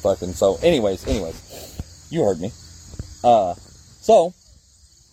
fucking. 0.03 0.33
So, 0.33 0.59
anyways, 0.63 1.07
anyways, 1.07 2.09
you 2.11 2.25
heard 2.25 2.41
me. 2.41 2.51
Uh, 3.23 3.55
so, 4.01 4.33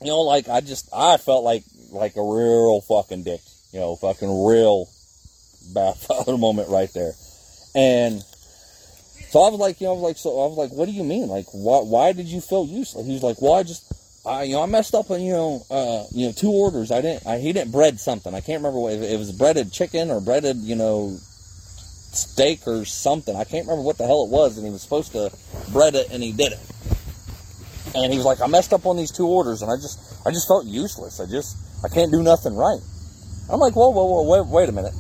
you 0.02 0.08
know, 0.08 0.22
like 0.22 0.50
I 0.50 0.62
just 0.62 0.90
I 0.94 1.18
felt 1.18 1.44
like 1.44 1.64
like 1.92 2.16
a 2.16 2.22
real 2.22 2.82
fucking 2.82 3.24
dick, 3.24 3.42
you 3.72 3.80
know, 3.80 3.96
fucking 3.96 4.46
real 4.46 4.88
bad 5.74 5.96
father 5.98 6.38
moment 6.38 6.70
right 6.70 6.92
there, 6.94 7.14
and 7.76 8.24
so 9.36 9.44
I 9.44 9.50
was 9.50 9.60
like, 9.60 9.82
you 9.82 9.88
know, 9.88 9.92
I 9.92 9.96
was 9.96 10.04
like, 10.04 10.18
so 10.18 10.30
I 10.30 10.48
was 10.48 10.58
like, 10.58 10.72
what 10.72 10.86
do 10.86 10.94
you 10.94 11.04
mean? 11.04 11.28
Like, 11.28 11.48
why, 11.52 11.80
why 11.80 12.14
did 12.14 12.28
you 12.28 12.40
feel 12.40 12.66
useless? 12.66 13.06
He 13.06 13.12
was 13.12 13.22
like, 13.22 13.42
well, 13.42 13.52
I 13.52 13.64
just, 13.64 13.92
I, 14.26 14.44
you 14.44 14.54
know, 14.54 14.64
I 14.64 14.66
messed 14.66 14.96
up 14.96 15.12
on, 15.12 15.22
you 15.22 15.34
know, 15.34 15.64
uh, 15.70 16.06
you 16.12 16.26
know, 16.26 16.32
two 16.32 16.50
orders. 16.50 16.92
I 16.92 17.02
didn't, 17.02 17.28
I, 17.28 17.38
he 17.38 17.54
didn't 17.54 17.72
bread 17.72 18.00
something. 18.00 18.34
I 18.34 18.42
can't 18.42 18.58
remember 18.60 18.80
what, 18.80 18.94
it 18.94 19.20
was 19.20 19.32
breaded 19.32 19.72
chicken 19.72 20.10
or 20.10 20.20
breaded, 20.20 20.58
you 20.58 20.76
know, 20.76 21.16
steak 21.20 22.68
or 22.68 22.86
something. 22.86 23.36
I 23.36 23.44
can't 23.44 23.68
remember 23.68 23.84
what 23.84 23.98
the 23.98 24.06
hell 24.06 24.26
it 24.26 24.32
was. 24.32 24.58
And 24.58 24.66
he 24.66 24.72
was 24.72 24.82
supposed 24.82 25.12
to 25.12 25.32
bread 25.72 25.94
it 25.94 26.10
and 26.12 26.24
he 26.24 26.32
did 26.32 26.54
it. 26.54 26.60
And 27.94 28.12
he 28.12 28.18
was 28.18 28.26
like, 28.26 28.42
I 28.42 28.48
messed 28.48 28.74
up 28.74 28.86
on 28.86 28.98
these 28.98 29.12
two 29.12 29.28
orders 29.28 29.62
and 29.62 29.72
I 29.72 29.76
just, 29.76 30.00
I 30.26 30.32
just 30.32 30.48
felt 30.48 30.66
useless. 30.66 31.20
I 31.20 31.28
just, 31.28 31.56
I 31.84 31.88
can't 31.88 32.12
do 32.12 32.24
nothing 32.24 32.56
right. 32.56 32.80
I'm 33.50 33.60
like, 33.60 33.76
whoa, 33.76 33.90
whoa, 33.90 34.06
whoa, 34.06 34.44
wait, 34.44 34.52
wait 34.52 34.70
a 34.70 34.72
minute. 34.72 34.94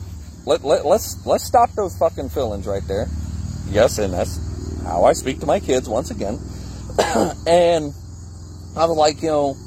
Let, 0.46 0.64
let, 0.64 0.86
let's, 0.86 1.26
let's 1.26 1.44
stop 1.44 1.72
those 1.72 1.98
fucking 1.98 2.30
feelings 2.30 2.68
right 2.68 2.88
there. 2.88 3.08
Yes, 3.70 3.98
and 3.98 4.14
that's 4.14 4.40
how 4.84 5.04
I 5.04 5.14
speak 5.14 5.40
to 5.40 5.48
my 5.48 5.60
kids 5.60 5.90
once 5.90 6.12
again. 6.12 6.40
and 7.48 7.92
I 8.76 8.86
was 8.86 8.98
like, 8.98 9.22
you 9.22 9.30
know, 9.30 9.58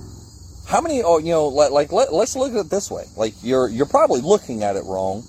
how 0.67 0.81
many? 0.81 1.03
Oh, 1.03 1.19
you 1.19 1.31
know, 1.31 1.49
like, 1.49 1.71
like 1.71 1.93
let, 1.93 2.12
let's 2.12 2.37
look 2.37 2.53
at 2.53 2.67
it 2.67 2.71
this 2.71 2.91
way. 2.91 3.05
Like 3.17 3.35
you're 3.43 3.69
you're 3.69 3.87
probably 3.87 4.21
looking 4.21 4.62
at 4.62 4.77
it 4.77 4.85
wrong. 4.85 5.25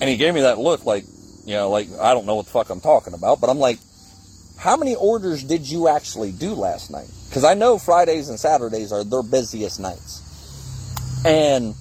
And 0.00 0.10
he 0.10 0.16
gave 0.16 0.34
me 0.34 0.42
that 0.42 0.58
look, 0.58 0.84
like, 0.84 1.04
you 1.44 1.54
know, 1.54 1.70
like 1.70 1.88
I 2.00 2.12
don't 2.12 2.26
know 2.26 2.34
what 2.34 2.46
the 2.46 2.52
fuck 2.52 2.70
I'm 2.70 2.80
talking 2.80 3.14
about. 3.14 3.40
But 3.40 3.48
I'm 3.48 3.58
like, 3.58 3.78
how 4.58 4.76
many 4.76 4.94
orders 4.94 5.42
did 5.42 5.68
you 5.68 5.88
actually 5.88 6.32
do 6.32 6.54
last 6.54 6.90
night? 6.90 7.08
Because 7.28 7.44
I 7.44 7.54
know 7.54 7.78
Fridays 7.78 8.28
and 8.28 8.38
Saturdays 8.38 8.92
are 8.92 9.04
their 9.04 9.22
busiest 9.22 9.80
nights. 9.80 10.22
And 11.24 11.74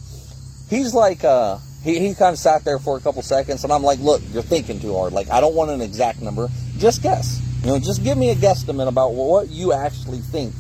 he's 0.70 0.94
like, 0.94 1.24
uh, 1.24 1.58
he, 1.84 2.00
he 2.00 2.16
kind 2.16 2.34
of 2.34 2.40
sat 2.40 2.64
there 2.64 2.80
for 2.80 2.98
a 2.98 3.02
couple 3.02 3.22
seconds, 3.22 3.64
and 3.64 3.74
I'm 3.74 3.84
like, 3.84 4.00
look, 4.00 4.22
you're 4.32 4.42
thinking 4.42 4.80
too 4.80 4.96
hard. 4.96 5.12
Like, 5.14 5.30
I 5.30 5.42
don't 5.42 5.54
want 5.54 5.70
an 5.72 5.82
exact 5.82 6.22
number. 6.22 6.48
Just 6.78 7.04
guess. 7.04 7.42
You 7.62 7.72
know, 7.72 7.80
just 7.80 8.04
give 8.04 8.18
me 8.18 8.32
a 8.32 8.36
guesstimate 8.36 8.88
about 8.88 9.14
what 9.14 9.50
you 9.50 9.74
actually 9.74 10.20
think, 10.20 10.54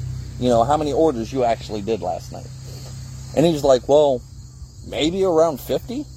you 0.44 0.50
know, 0.50 0.64
how 0.66 0.76
many 0.76 0.92
orders 0.92 1.32
you 1.32 1.46
actually 1.46 1.82
did 1.82 2.02
last 2.02 2.34
night. 2.34 2.48
And 3.36 3.46
he 3.46 3.54
was 3.54 3.64
like, 3.64 3.88
well, 3.88 4.22
maybe 4.88 5.24
around 5.24 5.60
50. 5.60 6.06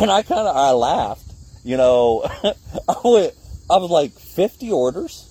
And 0.00 0.10
I 0.10 0.22
kind 0.22 0.48
of, 0.48 0.56
I 0.56 0.70
laughed, 0.70 1.30
you 1.62 1.76
know, 1.76 2.22
I 2.88 2.96
went, 3.04 3.34
I 3.68 3.76
was 3.76 3.90
like, 3.90 4.12
50 4.12 4.72
orders? 4.72 5.28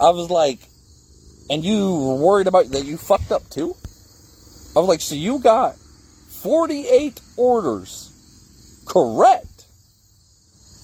I 0.00 0.10
was 0.10 0.30
like, 0.30 0.58
and 1.48 1.64
you 1.64 1.94
were 1.94 2.16
worried 2.16 2.48
about 2.48 2.70
that 2.70 2.84
you 2.84 2.96
fucked 2.96 3.30
up 3.30 3.48
too? 3.50 3.76
I 4.74 4.80
was 4.80 4.88
like, 4.88 5.00
so 5.00 5.14
you 5.14 5.38
got 5.38 5.76
48 5.76 7.20
orders 7.36 8.82
correct 8.84 9.66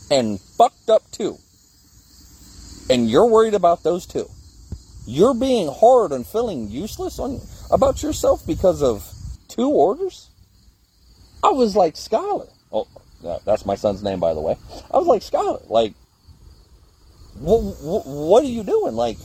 and 0.08 0.40
fucked 0.40 0.88
up 0.88 1.02
too. 1.10 1.36
And 2.88 3.10
you're 3.10 3.26
worried 3.26 3.54
about 3.54 3.82
those 3.82 4.06
two. 4.06 4.28
You're 5.06 5.34
being 5.34 5.68
hard 5.68 6.12
and 6.12 6.26
feeling 6.26 6.68
useless 6.68 7.18
on 7.18 7.40
about 7.70 8.02
yourself 8.02 8.46
because 8.46 8.82
of 8.82 9.10
two 9.48 9.68
orders? 9.68 10.30
I 11.42 11.50
was 11.50 11.74
like, 11.74 11.94
Skylar. 11.94 12.48
Oh, 12.72 12.86
that's 13.44 13.66
my 13.66 13.74
son's 13.74 14.02
name, 14.02 14.20
by 14.20 14.34
the 14.34 14.40
way. 14.40 14.56
I 14.90 14.98
was 14.98 15.06
like, 15.06 15.22
Skylar, 15.22 15.68
like, 15.70 15.94
what, 17.38 17.60
what 18.06 18.44
are 18.44 18.48
you 18.48 18.62
doing? 18.62 18.94
Like, 18.94 19.16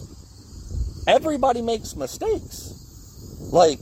everybody 1.07 1.61
makes 1.61 1.95
mistakes. 1.95 2.71
Like, 3.51 3.79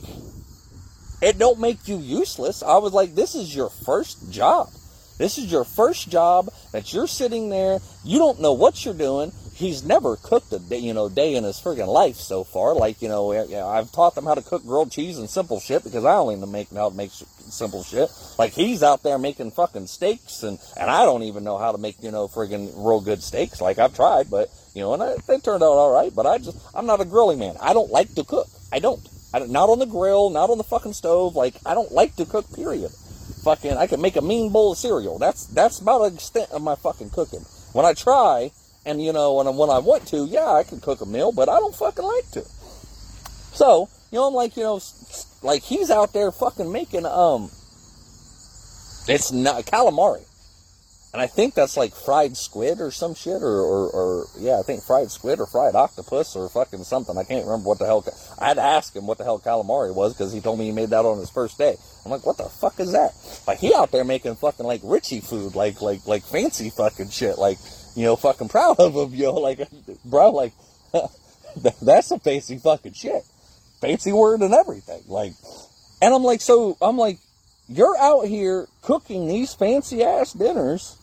it 1.22 1.38
don't 1.38 1.60
make 1.60 1.88
you 1.88 1.98
useless. 1.98 2.64
I 2.64 2.78
was 2.78 2.94
like, 2.94 3.16
this 3.16 3.36
is 3.36 3.56
your 3.56 3.70
first 3.70 4.32
job. 4.32 4.70
This 5.18 5.38
is 5.38 5.52
your 5.52 5.64
first 5.64 6.10
job 6.10 6.50
that 6.72 6.92
you're 6.94 7.08
sitting 7.08 7.50
there. 7.50 7.80
You 8.04 8.18
don't 8.18 8.42
know 8.42 8.54
what 8.54 8.84
you're 8.84 8.94
doing. 8.94 9.32
He's 9.54 9.84
never 9.84 10.16
cooked 10.16 10.52
a 10.52 10.60
day, 10.60 10.80
you 10.80 10.94
know, 10.94 11.10
day 11.10 11.36
in 11.36 11.44
his 11.44 11.60
friggin' 11.60 11.88
life 11.88 12.16
so 12.16 12.44
far. 12.44 12.74
Like, 12.74 13.02
you 13.02 13.08
know, 13.08 13.32
I've 13.32 13.92
taught 13.92 14.16
them 14.16 14.26
how 14.26 14.34
to 14.34 14.42
cook 14.42 14.64
grilled 14.64 14.92
cheese 14.92 15.20
and 15.20 15.30
simple 15.30 15.60
shit 15.60 15.84
because 15.84 16.06
I 16.06 16.16
only 16.16 16.36
know 16.36 16.48
make 16.48 16.72
how 16.72 16.90
to 16.90 16.96
make 16.96 17.12
simple 17.12 17.84
shit. 17.84 18.10
Like 18.40 18.54
he's 18.54 18.82
out 18.82 19.04
there 19.04 19.18
making 19.20 19.52
fucking 19.52 19.88
steaks 19.88 20.42
and, 20.44 20.58
and 20.76 20.90
I 20.90 21.06
don't 21.06 21.24
even 21.24 21.44
know 21.44 21.58
how 21.58 21.72
to 21.72 21.78
make, 21.78 22.02
you 22.02 22.12
know, 22.12 22.28
friggin' 22.28 22.74
real 22.76 23.00
good 23.00 23.22
steaks. 23.22 23.62
Like 23.62 23.78
I've 23.78 23.96
tried, 23.96 24.30
but, 24.30 24.50
you 24.74 24.82
know, 24.82 24.94
and 24.94 25.04
I, 25.04 25.16
they 25.28 25.38
turned 25.38 25.64
out 25.64 25.74
all 25.74 25.94
right, 25.94 26.14
but 26.16 26.26
I 26.26 26.40
just, 26.40 26.58
I'm 26.74 26.88
not 26.88 27.02
a 27.02 27.06
grilling 27.06 27.40
man. 27.40 27.56
I 27.62 27.74
don't 27.74 27.92
like 27.92 28.16
to 28.16 28.24
cook. 28.24 28.48
I 28.72 28.80
don't. 28.80 29.08
I 29.34 29.40
don't. 29.40 29.52
Not 29.52 29.70
on 29.70 29.80
the 29.80 29.86
grill, 29.86 30.30
not 30.30 30.50
on 30.50 30.58
the 30.58 30.64
fucking 30.64 30.94
stove. 30.94 31.36
Like, 31.36 31.56
I 31.66 31.74
don't 31.74 31.92
like 31.92 32.16
to 32.16 32.26
cook, 32.26 32.52
period 32.56 32.92
fucking 33.44 33.74
I 33.74 33.88
can 33.88 34.02
make 34.02 34.16
a 34.16 34.22
mean 34.22 34.52
bowl 34.52 34.72
of 34.72 34.78
cereal. 34.78 35.20
That's 35.20 35.46
that's 35.48 35.80
about 35.80 36.00
the 36.00 36.16
extent 36.16 36.52
of 36.52 36.62
my 36.62 36.76
fucking 36.76 37.10
cooking. 37.10 37.42
When 37.74 37.86
I 37.86 37.94
try, 37.94 38.52
and 38.86 39.04
you 39.04 39.14
know, 39.14 39.36
when 39.36 39.48
I, 39.48 39.52
when 39.52 39.70
I 39.70 39.80
want 39.80 40.08
to, 40.08 40.26
yeah, 40.26 40.52
I 40.52 40.64
can 40.64 40.80
cook 40.80 41.02
a 41.02 41.06
meal, 41.06 41.32
but 41.32 41.50
I 41.50 41.60
don't 41.60 41.76
fucking 41.76 42.04
like 42.04 42.30
to. 42.32 42.42
So, 43.54 43.90
you 44.12 44.18
know, 44.20 44.28
I'm 44.28 44.34
like, 44.34 44.58
you 44.58 44.64
know, 44.64 44.80
like 45.42 45.64
he's 45.64 45.90
out 45.90 46.14
there 46.14 46.32
fucking 46.32 46.72
making 46.72 47.06
um, 47.06 47.50
it's 49.08 49.32
not 49.32 49.66
calamari. 49.66 50.26
And 51.14 51.22
I 51.22 51.28
think 51.28 51.54
that's 51.54 51.78
like 51.78 51.94
fried 51.94 52.36
squid 52.36 52.82
or 52.82 52.90
some 52.90 53.14
shit, 53.14 53.44
or, 53.44 53.62
or, 53.62 53.90
or, 53.92 54.28
yeah, 54.40 54.60
I 54.60 54.64
think 54.64 54.82
fried 54.82 55.12
squid 55.12 55.40
or 55.40 55.46
fried 55.46 55.76
octopus 55.76 56.36
or 56.36 56.50
fucking 56.50 56.84
something. 56.86 57.16
I 57.16 57.24
can't 57.24 57.46
remember 57.46 57.70
what 57.70 57.78
the 57.78 57.86
hell. 57.86 58.04
I 58.40 58.48
had 58.48 58.56
to 58.56 58.64
ask 58.64 58.96
him 58.96 59.06
what 59.06 59.20
the 59.20 59.24
hell 59.24 59.40
calamari 59.40 59.94
was 59.94 60.14
because 60.14 60.34
he 60.34 60.42
told 60.42 60.58
me 60.58 60.66
he 60.66 60.72
made 60.72 60.90
that 60.90 61.06
on 61.06 61.20
his 61.20 61.30
first 61.30 61.60
day. 61.60 61.76
I'm 62.04 62.10
like, 62.10 62.26
what 62.26 62.38
the 62.38 62.46
fuck 62.46 62.80
is 62.80 62.94
that? 62.94 63.14
Like 63.46 63.60
he 63.60 63.76
out 63.76 63.92
there 63.92 64.04
making 64.04 64.36
fucking 64.38 64.66
like 64.66 64.82
Richie 64.84 65.20
food, 65.20 65.54
like 65.54 65.84
like 65.84 66.08
like 66.08 66.24
fancy 66.24 66.72
fucking 66.72 67.10
shit, 67.10 67.38
like 67.38 67.60
you 67.96 68.04
know, 68.04 68.16
fucking 68.16 68.50
proud 68.50 68.80
of 68.80 68.96
him, 68.96 69.14
yo, 69.14 69.34
like 69.34 69.60
bro, 70.06 70.32
like 70.32 70.54
that's 71.82 72.08
some 72.08 72.20
fancy 72.20 72.58
fucking 72.58 72.94
shit, 72.94 73.24
fancy 73.82 74.12
word 74.12 74.42
and 74.42 74.54
everything, 74.54 75.02
like. 75.08 75.34
And 76.02 76.14
I'm 76.14 76.24
like, 76.24 76.42
so 76.42 76.76
I'm 76.82 76.98
like, 76.98 77.18
you're 77.70 77.98
out 77.98 78.28
here 78.28 78.68
cooking 78.82 79.26
these 79.26 79.54
fancy 79.54 80.04
ass 80.04 80.34
dinners 80.34 80.98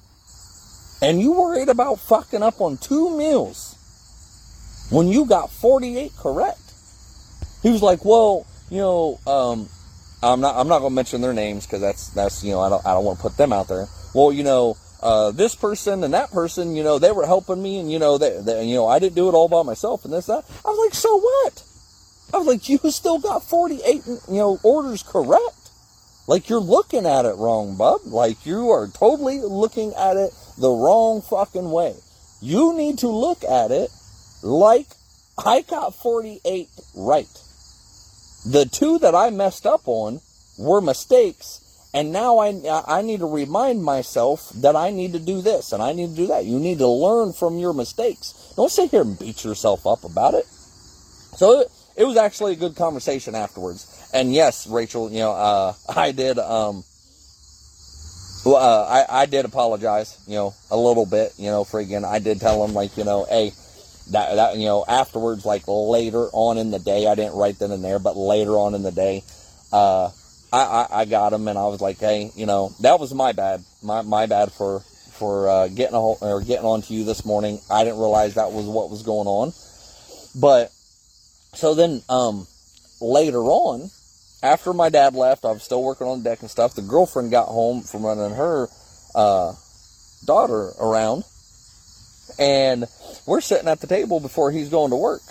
and 1.03 1.20
you 1.20 1.33
worried 1.33 1.68
about 1.68 1.98
fucking 2.00 2.42
up 2.42 2.61
on 2.61 2.76
two 2.76 3.16
meals 3.16 4.88
when 4.90 5.09
you 5.09 5.24
got 5.24 5.50
48 5.50 6.12
correct. 6.18 6.61
He 7.62 7.70
was 7.70 7.83
like, 7.83 8.05
well, 8.05 8.46
you 8.70 8.79
know, 8.79 9.18
um, 9.26 9.68
I'm 10.22 10.40
not, 10.40 10.57
I'm 10.57 10.68
not 10.68 10.81
going 10.81 10.90
to 10.90 10.94
mention 10.94 11.20
their 11.22 11.33
names 11.33 11.66
because 11.66 11.81
that's, 11.81 12.09
that's, 12.11 12.44
you 12.44 12.53
know, 12.53 12.61
I 12.61 12.68
don't, 12.68 12.85
I 12.85 12.92
don't 12.92 13.05
want 13.05 13.18
to 13.18 13.22
put 13.22 13.37
them 13.37 13.53
out 13.53 13.68
there. 13.68 13.87
Well, 14.14 14.33
you 14.33 14.44
know, 14.44 14.76
uh, 15.02 15.30
this 15.30 15.54
person 15.54 16.04
and 16.04 16.14
that 16.14 16.30
person, 16.30 16.76
you 16.76 16.82
know, 16.82 16.98
they 16.98 17.12
were 17.12 17.26
helping 17.26 17.62
me 17.62 17.78
and, 17.78 17.90
you 17.90 17.98
know, 17.98 18.18
they, 18.18 18.40
they, 18.40 18.64
you 18.64 18.74
know, 18.74 18.86
I 18.86 18.98
didn't 18.98 19.16
do 19.16 19.28
it 19.28 19.32
all 19.32 19.48
by 19.48 19.62
myself 19.62 20.04
and 20.04 20.12
this, 20.12 20.26
that. 20.26 20.44
I 20.64 20.68
was 20.68 20.78
like, 20.86 20.94
so 20.94 21.16
what? 21.18 21.62
I 22.32 22.38
was 22.38 22.46
like, 22.46 22.68
you 22.68 22.78
still 22.90 23.18
got 23.18 23.42
48, 23.42 24.02
you 24.06 24.20
know, 24.28 24.60
orders 24.62 25.02
correct. 25.02 25.60
Like 26.26 26.48
you're 26.48 26.60
looking 26.60 27.06
at 27.06 27.24
it 27.24 27.34
wrong, 27.36 27.76
bub. 27.76 28.02
Like 28.04 28.46
you 28.46 28.70
are 28.70 28.86
totally 28.86 29.40
looking 29.40 29.92
at 29.94 30.16
it 30.16 30.32
the 30.56 30.70
wrong 30.70 31.22
fucking 31.22 31.70
way. 31.70 31.96
You 32.40 32.76
need 32.76 32.98
to 32.98 33.08
look 33.08 33.42
at 33.42 33.72
it 33.72 33.90
like 34.42 34.86
I 35.44 35.62
got 35.62 35.94
48 35.94 36.68
right. 36.94 37.26
The 38.46 38.68
two 38.70 38.98
that 39.00 39.14
I 39.14 39.30
messed 39.30 39.66
up 39.66 39.82
on 39.86 40.20
were 40.56 40.80
mistakes, 40.80 41.60
and 41.92 42.12
now 42.12 42.38
I, 42.38 42.83
I 42.87 43.03
need 43.03 43.20
to 43.20 43.26
remind 43.26 43.83
myself 43.83 44.50
that 44.57 44.76
I 44.76 44.90
need 44.90 45.12
to 45.14 45.18
do 45.18 45.40
this 45.40 45.72
and 45.72 45.83
I 45.83 45.92
need 45.92 46.11
to 46.11 46.16
do 46.16 46.26
that. 46.29 46.44
You 46.44 46.61
need 46.61 46.79
to 46.79 46.87
learn 46.87 47.33
from 47.33 47.59
your 47.59 47.72
mistakes. 47.72 48.53
Don't 48.57 48.70
sit 48.70 48.90
here 48.90 49.03
and 49.03 49.18
beat 49.18 49.44
yourself 49.44 49.87
up 49.87 50.05
about 50.05 50.35
it. 50.35 50.46
So 50.46 51.61
it, 51.61 51.72
it 51.96 52.05
was 52.05 52.16
actually 52.16 52.53
a 52.53 52.57
good 52.57 52.76
conversation 52.76 53.35
afterwards. 53.35 54.09
And 54.12 54.33
yes, 54.33 54.68
Rachel, 54.68 55.11
you 55.11 55.18
know, 55.18 55.33
uh, 55.33 55.74
I 55.96 56.12
did, 56.12 56.38
um, 56.38 56.85
uh, 58.46 58.85
I, 58.85 59.22
I 59.22 59.26
did 59.26 59.44
apologize, 59.44 60.16
you 60.29 60.37
know, 60.37 60.55
a 60.70 60.76
little 60.76 61.07
bit, 61.07 61.33
you 61.38 61.50
know, 61.50 61.64
friggin', 61.64 62.05
I 62.05 62.20
did 62.20 62.40
tell 62.40 62.64
him, 62.64 62.72
like, 62.72 62.96
you 62.96 63.05
know, 63.05 63.26
hey, 63.29 63.53
that, 64.12 64.35
that, 64.37 64.57
you 64.57 64.64
know, 64.64 64.85
afterwards, 64.87 65.44
like 65.44 65.64
later 65.66 66.29
on 66.33 66.57
in 66.57 66.70
the 66.70 66.79
day, 66.79 67.07
I 67.07 67.14
didn't 67.16 67.35
write 67.35 67.59
that 67.59 67.70
in 67.70 67.83
there, 67.83 67.98
but 67.98 68.16
later 68.16 68.53
on 68.53 68.74
in 68.74 68.83
the 68.83 68.92
day, 68.92 69.24
uh, 69.72 70.11
I, 70.52 70.58
I, 70.58 71.00
I 71.00 71.04
got 71.04 71.32
him 71.32 71.48
and 71.48 71.58
I 71.58 71.66
was 71.66 71.80
like, 71.80 71.98
hey, 71.98 72.30
you 72.34 72.46
know, 72.46 72.72
that 72.80 72.98
was 72.98 73.14
my 73.14 73.32
bad. 73.32 73.64
My, 73.82 74.02
my 74.02 74.26
bad 74.26 74.52
for, 74.52 74.80
for, 74.80 75.48
uh, 75.48 75.68
getting 75.68 75.94
a, 75.94 76.00
or 76.00 76.42
getting 76.42 76.66
onto 76.66 76.94
you 76.94 77.04
this 77.04 77.24
morning. 77.24 77.60
I 77.70 77.84
didn't 77.84 77.98
realize 77.98 78.34
that 78.34 78.52
was 78.52 78.66
what 78.66 78.90
was 78.90 79.02
going 79.02 79.26
on. 79.26 79.52
But, 80.34 80.72
so 81.54 81.74
then, 81.74 82.02
um, 82.08 82.46
later 83.00 83.42
on, 83.42 83.90
after 84.42 84.72
my 84.72 84.88
dad 84.88 85.14
left, 85.14 85.44
I 85.44 85.52
was 85.52 85.62
still 85.62 85.82
working 85.82 86.06
on 86.06 86.22
the 86.22 86.30
deck 86.30 86.40
and 86.40 86.50
stuff. 86.50 86.74
The 86.74 86.82
girlfriend 86.82 87.30
got 87.30 87.48
home 87.48 87.82
from 87.82 88.04
running 88.04 88.34
her, 88.34 88.68
uh, 89.14 89.52
daughter 90.24 90.72
around 90.80 91.24
and 92.38 92.86
we're 93.26 93.40
sitting 93.40 93.68
at 93.68 93.80
the 93.80 93.86
table 93.86 94.20
before 94.20 94.50
he's 94.50 94.68
going 94.68 94.90
to 94.90 94.96
work. 94.96 95.22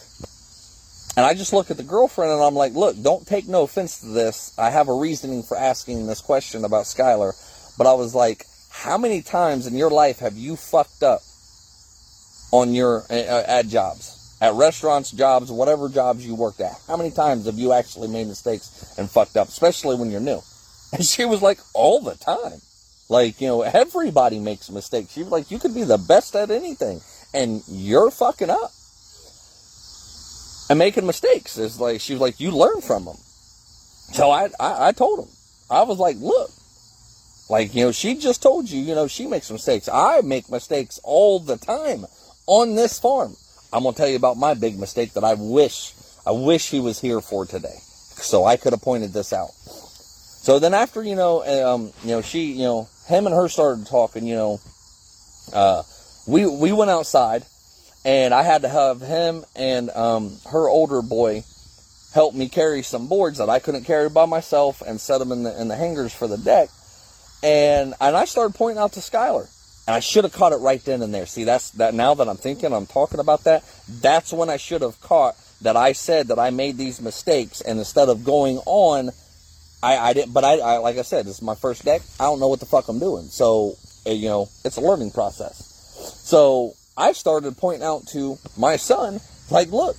And 1.20 1.26
I 1.26 1.34
just 1.34 1.52
look 1.52 1.70
at 1.70 1.76
the 1.76 1.84
girlfriend 1.84 2.32
and 2.32 2.42
I'm 2.42 2.56
like, 2.56 2.76
look, 2.76 2.96
don't 3.04 3.28
take 3.28 3.46
no 3.46 3.64
offense 3.64 4.00
to 4.00 4.06
this. 4.06 4.58
I 4.58 4.70
have 4.70 4.88
a 4.88 4.94
reasoning 4.94 5.44
for 5.44 5.58
asking 5.58 6.08
this 6.08 6.22
question 6.22 6.64
about 6.64 6.86
Skylar. 6.86 7.34
But 7.78 7.88
I 7.88 7.94
was 7.94 8.16
like, 8.16 8.46
how 8.70 8.98
many 8.98 9.22
times 9.22 9.68
in 9.68 9.76
your 9.76 9.90
life 9.90 10.20
have 10.20 10.38
you 10.38 10.56
fucked 10.56 11.04
up 11.04 11.20
on 12.54 12.74
your, 12.74 13.04
uh, 13.10 13.44
at 13.46 13.68
jobs? 13.68 14.38
At 14.40 14.54
restaurants, 14.54 15.12
jobs, 15.12 15.52
whatever 15.52 15.90
jobs 15.90 16.26
you 16.26 16.36
worked 16.36 16.62
at. 16.62 16.80
How 16.88 16.96
many 16.96 17.12
times 17.12 17.48
have 17.48 17.60
you 17.60 17.74
actually 17.74 18.08
made 18.08 18.28
mistakes 18.28 18.96
and 18.98 19.12
fucked 19.12 19.36
up, 19.36 19.50
especially 19.50 19.98
when 19.98 20.12
you're 20.12 20.22
new? 20.22 20.40
And 20.94 21.04
she 21.04 21.26
was 21.26 21.42
like, 21.42 21.60
all 21.74 22.00
the 22.00 22.16
time. 22.16 22.62
Like, 23.10 23.42
you 23.42 23.48
know, 23.50 23.62
everybody 23.64 24.40
makes 24.40 24.70
mistakes. 24.70 25.12
She 25.12 25.24
was 25.24 25.34
like, 25.34 25.52
you 25.52 25.60
could 25.60 25.76
be 25.76 25.84
the 25.84 25.98
best 25.98 26.34
at 26.38 26.50
anything 26.50 27.02
and 27.34 27.62
you're 27.68 28.10
fucking 28.10 28.50
up 28.50 28.72
and 30.70 30.80
making 30.80 31.06
mistakes. 31.06 31.58
It's 31.58 31.80
like 31.80 32.00
she 32.00 32.14
was 32.14 32.22
like, 32.22 32.40
you 32.40 32.52
learn 32.52 32.82
from 32.82 33.06
them. 33.06 33.18
So 34.14 34.32
I, 34.32 34.50
I, 34.60 34.88
I 34.88 34.92
told 34.92 35.20
him, 35.20 35.28
I 35.70 35.84
was 35.84 36.00
like, 36.00 36.18
look, 36.20 36.52
like 37.50 37.74
you 37.74 37.86
know, 37.86 37.92
she 37.92 38.16
just 38.16 38.42
told 38.42 38.70
you, 38.70 38.80
you 38.80 38.96
know, 38.96 39.08
she 39.08 39.28
makes 39.28 39.52
mistakes. 39.52 39.90
I 39.92 40.22
make 40.22 40.50
mistakes 40.50 41.00
all 41.04 41.40
the 41.40 41.58
time 41.58 42.06
on 42.48 42.76
this 42.76 43.00
farm. 43.00 43.36
I'm 43.74 43.84
gonna 43.84 43.96
tell 43.96 44.08
you 44.08 44.16
about 44.16 44.38
my 44.38 44.54
big 44.54 44.80
mistake 44.80 45.14
that 45.14 45.24
I 45.24 45.36
wish, 45.36 45.94
I 46.26 46.32
wish 46.32 46.70
he 46.70 46.80
was 46.80 47.00
here 47.00 47.22
for 47.22 47.46
today, 47.46 47.78
so 47.80 48.46
I 48.46 48.58
could 48.58 48.74
have 48.74 48.82
pointed 48.82 49.14
this 49.14 49.34
out. 49.34 49.52
So 50.42 50.58
then 50.58 50.74
after 50.74 51.04
you 51.04 51.16
know, 51.16 51.44
um, 51.66 51.92
you 52.04 52.10
know, 52.10 52.22
she, 52.22 52.54
you 52.54 52.64
know, 52.64 52.88
him 53.08 53.26
and 53.28 53.36
her 53.36 53.48
started 53.50 53.86
talking, 53.86 54.26
you 54.26 54.36
know, 54.36 54.60
uh, 55.54 55.84
we 56.28 56.46
we 56.46 56.72
went 56.72 56.90
outside, 56.90 57.46
and 58.10 58.34
I 58.34 58.42
had 58.42 58.64
to 58.64 58.70
have 58.70 59.02
him 59.02 59.46
and 59.56 59.92
um, 59.92 60.36
her 60.50 60.68
older 60.68 61.04
boy 61.04 61.44
help 62.12 62.34
me 62.34 62.50
carry 62.50 62.82
some 62.82 63.08
boards 63.08 63.38
that 63.38 63.50
I 63.50 63.60
couldn't 63.60 63.84
carry 63.84 64.10
by 64.10 64.26
myself 64.26 64.82
and 64.82 65.00
set 65.00 65.20
them 65.20 65.32
in 65.32 65.44
the 65.44 65.62
in 65.62 65.68
the 65.68 65.76
hangers 65.76 66.12
for 66.12 66.28
the 66.28 66.40
deck. 66.40 66.70
And 67.44 67.94
and 68.02 68.18
I 68.18 68.26
started 68.26 68.56
pointing 68.56 68.82
out 68.82 68.94
to 68.94 69.00
Skylar. 69.00 69.48
And 69.88 69.96
I 69.96 70.00
should 70.00 70.24
have 70.24 70.34
caught 70.34 70.54
it 70.54 70.58
right 70.58 70.84
then 70.84 71.04
and 71.04 71.14
there. 71.14 71.28
See, 71.28 71.44
that's 71.44 71.70
that 71.72 71.94
now 71.94 72.16
that 72.16 72.28
I'm 72.28 72.38
thinking, 72.38 72.74
I'm 72.74 72.88
talking 72.88 73.20
about 73.20 73.44
that. 73.44 73.64
That's 73.88 74.34
when 74.34 74.50
I 74.50 74.58
should 74.58 74.82
have 74.82 75.00
caught 75.02 75.36
that 75.62 75.76
I 75.78 75.92
said 75.92 76.30
that 76.30 76.40
I 76.40 76.50
made 76.50 76.78
these 76.78 77.02
mistakes, 77.02 77.62
and 77.62 77.78
instead 77.78 78.08
of 78.08 78.24
going 78.24 78.58
on, 78.66 79.10
I, 79.84 79.98
I 79.98 80.14
didn't. 80.14 80.34
But 80.34 80.44
I, 80.46 80.60
I, 80.60 80.78
like 80.78 80.98
I 80.98 81.02
said, 81.04 81.26
this 81.26 81.36
is 81.36 81.42
my 81.42 81.56
first 81.56 81.86
deck. 81.86 82.02
I 82.20 82.24
don't 82.26 82.40
know 82.40 82.50
what 82.50 82.60
the 82.60 82.68
fuck 82.68 82.88
I'm 82.88 83.00
doing. 83.00 83.26
So 83.26 83.78
uh, 84.06 84.12
you 84.12 84.30
know, 84.30 84.50
it's 84.64 84.78
a 84.78 84.82
learning 84.82 85.12
process. 85.12 85.58
So 86.24 86.74
I 87.00 87.14
started 87.14 87.56
pointing 87.56 87.88
out 87.88 88.08
to 88.08 88.38
my 88.58 88.76
son, 88.76 89.22
like, 89.50 89.72
look, 89.72 89.96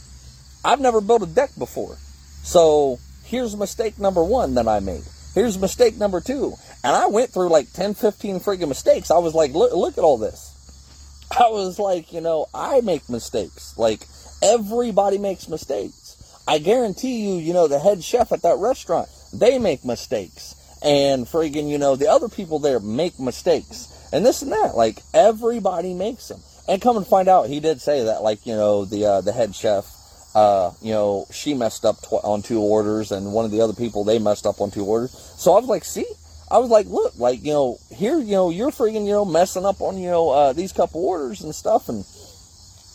I've 0.62 0.80
never 0.80 1.00
built 1.00 1.22
a 1.22 1.26
deck 1.26 1.48
before. 1.58 1.96
So 2.42 2.98
here's 3.24 3.56
mistake 3.56 3.98
number 3.98 4.22
one 4.22 4.54
that 4.56 4.68
I 4.68 4.80
made. 4.80 5.04
Here's 5.34 5.58
mistake 5.58 5.96
number 5.96 6.20
two. 6.20 6.52
And 6.84 6.94
I 6.94 7.06
went 7.06 7.30
through 7.30 7.48
like 7.48 7.72
10, 7.72 7.94
15 7.94 8.40
friggin' 8.40 8.68
mistakes. 8.68 9.10
I 9.10 9.16
was 9.16 9.34
like, 9.34 9.54
look, 9.54 9.72
look 9.72 9.96
at 9.96 10.04
all 10.04 10.18
this. 10.18 11.26
I 11.38 11.48
was 11.48 11.78
like, 11.78 12.12
you 12.12 12.20
know, 12.20 12.48
I 12.52 12.82
make 12.82 13.08
mistakes. 13.08 13.78
Like, 13.78 14.06
everybody 14.42 15.16
makes 15.16 15.48
mistakes. 15.48 16.42
I 16.46 16.58
guarantee 16.58 17.22
you, 17.22 17.34
you 17.36 17.54
know, 17.54 17.66
the 17.66 17.78
head 17.78 18.04
chef 18.04 18.30
at 18.30 18.42
that 18.42 18.58
restaurant, 18.58 19.08
they 19.32 19.58
make 19.58 19.86
mistakes. 19.86 20.54
And 20.82 21.24
friggin', 21.24 21.70
you 21.70 21.78
know, 21.78 21.96
the 21.96 22.10
other 22.10 22.28
people 22.28 22.58
there 22.58 22.78
make 22.78 23.18
mistakes 23.18 24.10
and 24.12 24.26
this 24.26 24.42
and 24.42 24.52
that. 24.52 24.76
Like 24.76 25.02
everybody 25.14 25.94
makes 25.94 26.28
them. 26.28 26.40
And 26.68 26.80
come 26.80 26.96
and 26.96 27.06
find 27.06 27.28
out, 27.28 27.48
he 27.48 27.60
did 27.60 27.80
say 27.80 28.04
that, 28.04 28.22
like 28.22 28.46
you 28.46 28.54
know, 28.54 28.84
the 28.84 29.04
uh, 29.04 29.20
the 29.20 29.32
head 29.32 29.54
chef, 29.54 29.86
uh, 30.34 30.72
you 30.80 30.92
know, 30.92 31.26
she 31.32 31.54
messed 31.54 31.84
up 31.84 32.00
tw- 32.02 32.24
on 32.24 32.42
two 32.42 32.60
orders, 32.60 33.10
and 33.12 33.32
one 33.32 33.44
of 33.44 33.50
the 33.50 33.60
other 33.60 33.72
people 33.72 34.04
they 34.04 34.18
messed 34.18 34.46
up 34.46 34.60
on 34.60 34.70
two 34.70 34.84
orders. 34.84 35.10
So 35.36 35.52
I 35.52 35.60
was 35.60 35.68
like, 35.68 35.84
see, 35.84 36.06
I 36.50 36.58
was 36.58 36.70
like, 36.70 36.86
look, 36.86 37.18
like 37.18 37.44
you 37.44 37.52
know, 37.52 37.78
here, 37.90 38.18
you 38.18 38.32
know, 38.32 38.50
you're 38.50 38.70
freaking, 38.70 39.04
you 39.04 39.12
know, 39.12 39.24
messing 39.24 39.64
up 39.64 39.80
on 39.80 39.98
you 39.98 40.10
know 40.10 40.30
uh, 40.30 40.52
these 40.52 40.72
couple 40.72 41.04
orders 41.04 41.42
and 41.42 41.54
stuff, 41.54 41.88
and 41.88 42.04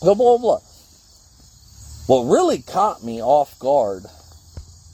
blah 0.02 0.14
blah 0.14 0.38
blah. 0.38 0.60
What 2.08 2.24
really 2.32 2.62
caught 2.62 3.04
me 3.04 3.22
off 3.22 3.58
guard 3.60 4.06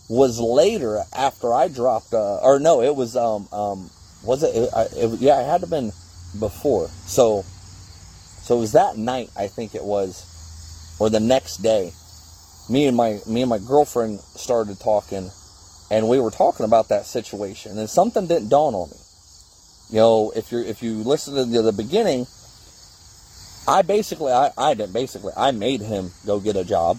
was 0.08 0.40
later 0.40 1.04
after 1.16 1.54
I 1.54 1.68
dropped, 1.68 2.14
uh, 2.14 2.38
or 2.38 2.60
no, 2.60 2.82
it 2.82 2.96
was 2.96 3.16
um 3.16 3.48
um 3.52 3.90
was 4.24 4.44
it, 4.44 4.56
it, 4.56 4.70
it 4.96 5.20
yeah, 5.20 5.42
it 5.42 5.46
had 5.46 5.62
to 5.62 5.68
have 5.68 5.70
been 5.70 5.92
before. 6.40 6.90
So, 7.06 7.46
so 8.42 8.58
it 8.58 8.60
was 8.60 8.72
that 8.72 8.98
night, 8.98 9.30
I 9.38 9.48
think 9.48 9.76
it 9.76 9.84
was, 9.84 10.96
or 11.00 11.10
the 11.10 11.20
next 11.20 11.58
day. 11.58 11.92
Me 12.70 12.86
and 12.88 12.96
my 12.96 13.20
me 13.28 13.42
and 13.42 13.50
my 13.50 13.60
girlfriend 13.60 14.20
started 14.20 14.80
talking, 14.80 15.30
and 15.90 16.08
we 16.08 16.20
were 16.20 16.32
talking 16.32 16.66
about 16.66 16.90
that 16.90 17.06
situation, 17.06 17.78
and 17.78 17.90
something 17.90 18.28
didn't 18.28 18.50
dawn 18.50 18.74
on 18.74 18.90
me. 18.90 18.98
You 19.90 19.98
know, 19.98 20.32
if 20.36 20.52
you 20.52 20.60
if 20.60 20.82
you 20.82 21.04
listen 21.04 21.36
to 21.36 21.46
the, 21.46 21.62
the 21.62 21.72
beginning, 21.72 22.26
I 23.68 23.82
basically 23.82 24.32
I, 24.32 24.52
I 24.58 24.74
didn't 24.74 24.94
basically 24.94 25.34
I 25.36 25.52
made 25.52 25.82
him 25.82 26.12
go 26.26 26.40
get 26.40 26.56
a 26.56 26.64
job, 26.64 26.98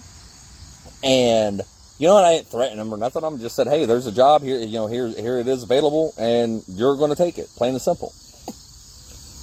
and 1.03 1.61
you 1.97 2.07
know 2.07 2.15
what? 2.15 2.25
I 2.25 2.35
didn't 2.35 2.47
threaten 2.47 2.79
him 2.79 2.93
or 2.93 2.97
nothing. 2.97 3.23
I'm 3.23 3.39
just 3.39 3.55
said, 3.55 3.67
hey, 3.67 3.85
there's 3.85 4.07
a 4.07 4.11
job 4.11 4.43
here. 4.43 4.59
You 4.59 4.73
know, 4.73 4.87
here 4.87 5.07
here 5.07 5.39
it 5.39 5.47
is 5.47 5.63
available, 5.63 6.13
and 6.17 6.63
you're 6.67 6.97
going 6.97 7.09
to 7.09 7.15
take 7.15 7.37
it, 7.37 7.47
plain 7.55 7.73
and 7.73 7.81
simple. 7.81 8.13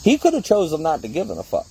He 0.03 0.17
could 0.17 0.35
have 0.35 0.45
chosen 0.45 0.83
not 0.83 1.03
to 1.03 1.09
give 1.09 1.29
him 1.29 1.39
a 1.39 1.43
fuck. 1.43 1.67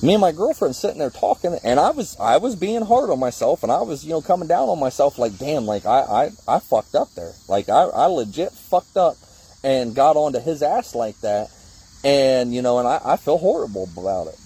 Me 0.00 0.14
and 0.14 0.20
my 0.20 0.30
girlfriend 0.30 0.76
sitting 0.76 0.98
there 0.98 1.10
talking, 1.10 1.58
and 1.64 1.80
I 1.80 1.90
was 1.90 2.16
I 2.20 2.36
was 2.36 2.54
being 2.54 2.82
hard 2.82 3.10
on 3.10 3.18
myself, 3.18 3.64
and 3.64 3.72
I 3.72 3.82
was 3.82 4.04
you 4.04 4.10
know 4.10 4.20
coming 4.20 4.46
down 4.46 4.68
on 4.68 4.78
myself 4.78 5.18
like, 5.18 5.36
damn, 5.38 5.66
like 5.66 5.86
I 5.86 6.00
I, 6.00 6.30
I 6.46 6.58
fucked 6.60 6.94
up 6.94 7.12
there, 7.14 7.32
like 7.48 7.68
I, 7.68 7.82
I 7.82 8.06
legit 8.06 8.52
fucked 8.52 8.96
up, 8.96 9.16
and 9.64 9.96
got 9.96 10.16
onto 10.16 10.38
his 10.38 10.62
ass 10.62 10.94
like 10.94 11.18
that, 11.22 11.50
and 12.04 12.54
you 12.54 12.62
know, 12.62 12.78
and 12.78 12.86
I, 12.86 13.00
I 13.04 13.16
feel 13.16 13.38
horrible 13.38 13.88
about 13.96 14.28
it. 14.28 14.38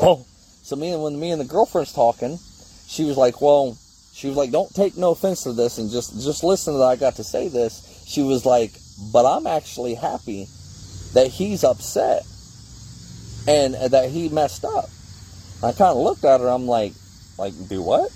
Well, 0.00 0.24
so 0.62 0.76
me 0.76 0.92
and 0.92 1.02
when 1.02 1.18
me 1.18 1.32
and 1.32 1.40
the 1.40 1.44
girlfriend's 1.44 1.92
talking, 1.92 2.38
she 2.86 3.04
was 3.04 3.16
like, 3.16 3.40
well, 3.40 3.76
she 4.12 4.28
was 4.28 4.36
like, 4.36 4.52
don't 4.52 4.72
take 4.72 4.96
no 4.96 5.10
offense 5.10 5.42
to 5.42 5.54
this, 5.54 5.78
and 5.78 5.90
just 5.90 6.14
just 6.22 6.44
listen 6.44 6.74
to 6.74 6.78
that 6.78 6.84
I 6.84 6.94
got 6.94 7.16
to 7.16 7.24
say 7.24 7.48
this. 7.48 8.04
She 8.06 8.22
was 8.22 8.46
like, 8.46 8.70
but 9.12 9.26
I'm 9.26 9.48
actually 9.48 9.94
happy 9.94 10.46
that 11.14 11.26
he's 11.26 11.64
upset 11.64 12.24
and 13.46 13.74
that 13.74 14.10
he 14.10 14.28
messed 14.28 14.64
up. 14.64 14.88
I 15.62 15.72
kind 15.72 15.96
of 15.96 15.98
looked 15.98 16.24
at 16.24 16.40
her. 16.40 16.48
I'm 16.48 16.66
like, 16.66 16.92
like, 17.38 17.54
do 17.68 17.82
what? 17.82 18.10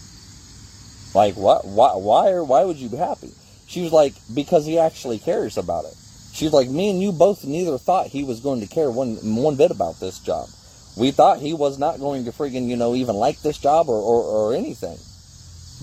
Like, 1.15 1.37
what? 1.37 1.67
Why? 1.67 1.95
Why? 1.97 2.31
Or 2.31 2.45
why 2.45 2.65
would 2.65 2.77
you 2.77 2.89
be 2.89 2.97
happy? 2.97 3.33
She 3.67 3.83
was 3.83 3.93
like, 3.93 4.15
because 4.35 4.67
he 4.67 4.79
actually 4.79 5.19
cares 5.19 5.57
about 5.57 5.85
it. 5.85 5.95
She's 6.33 6.53
like, 6.53 6.69
me 6.69 6.91
and 6.91 7.01
you 7.01 7.13
both 7.13 7.45
neither 7.45 7.79
thought 7.79 8.07
he 8.07 8.25
was 8.25 8.41
going 8.41 8.61
to 8.61 8.67
care 8.67 8.91
one 8.91 9.17
one 9.17 9.57
bit 9.57 9.71
about 9.71 9.99
this 10.01 10.19
job. 10.19 10.49
We 10.97 11.11
thought 11.11 11.39
he 11.39 11.55
was 11.55 11.79
not 11.79 11.99
going 11.99 12.25
to 12.25 12.33
friggin', 12.33 12.69
you 12.69 12.77
know, 12.77 12.95
even 12.95 13.17
like 13.17 13.41
this 13.41 13.59
job 13.59 13.89
or, 13.89 14.01
or, 14.01 14.23
or 14.23 14.55
anything. 14.55 14.99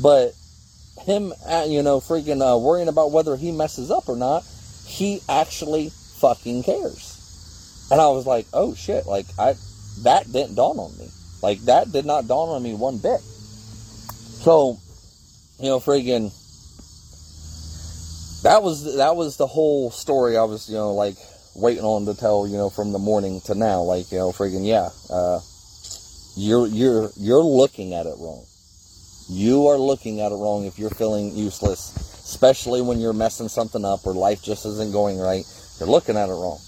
But 0.01 0.33
him, 1.05 1.33
uh, 1.45 1.65
you 1.67 1.81
know, 1.81 1.99
friggin' 1.99 2.41
uh, 2.41 2.57
worrying 2.57 2.88
about 2.88 3.12
whether 3.12 3.36
he 3.36 3.51
messes 3.51 3.89
up 3.89 4.10
or 4.10 4.15
not, 4.15 4.43
he 4.86 5.21
actually 5.29 5.91
fucking 6.19 6.63
cares. 6.63 7.16
And 7.89 8.02
I 8.02 8.08
was 8.10 8.26
like, 8.26 8.47
oh 8.54 8.73
shit, 8.76 9.06
like 9.06 9.26
I 9.39 9.56
that 10.04 10.32
didn't 10.32 10.56
dawn 10.56 10.78
on 10.78 10.97
me. 10.97 11.10
Like 11.41 11.60
that 11.65 11.91
did 11.91 12.06
not 12.06 12.28
dawn 12.28 12.50
on 12.50 12.63
me 12.63 12.73
one 12.73 12.97
bit. 12.97 13.21
So, 13.21 14.78
you 15.60 15.69
know, 15.69 15.80
friggin' 15.80 16.32
that 18.43 18.62
was 18.62 18.97
that 18.97 19.15
was 19.15 19.38
the 19.38 19.47
whole 19.47 19.91
story 19.91 20.38
I 20.38 20.43
was, 20.43 20.69
you 20.69 20.76
know, 20.76 20.93
like 20.93 21.15
waiting 21.56 21.84
on 21.84 22.06
to 22.06 22.13
tell, 22.13 22.47
you 22.47 22.58
know, 22.58 22.69
from 22.69 22.91
the 22.91 23.00
morning 23.00 23.41
to 23.45 23.56
now. 23.56 23.82
Like, 23.82 24.12
you 24.12 24.17
know, 24.17 24.32
friggin' 24.32 24.65
yeah, 24.65 24.89
uh, 25.10 25.39
you're 26.36 26.67
you're 26.67 27.10
you're 27.15 27.43
looking 27.43 27.93
at 27.93 28.06
it 28.06 28.15
wrong. 28.19 28.45
You 29.30 29.67
are 29.67 29.78
looking 29.78 30.21
at 30.21 30.32
it 30.32 30.36
wrong 30.36 30.65
if 30.65 30.80
you're 30.80 30.89
feeling 30.89 31.36
useless, 31.36 31.95
especially 32.23 32.82
when 32.82 33.00
you're 33.00 33.13
messing 33.13 33.50
something 33.50 33.84
up 33.84 34.06
or 34.06 34.13
life 34.13 34.41
just 34.43 34.65
isn't 34.65 34.91
going 34.91 35.17
right. 35.17 35.45
You're 35.80 35.89
looking 35.89 36.15
at 36.15 36.30
it 36.30 36.34
wrong. 36.34 36.60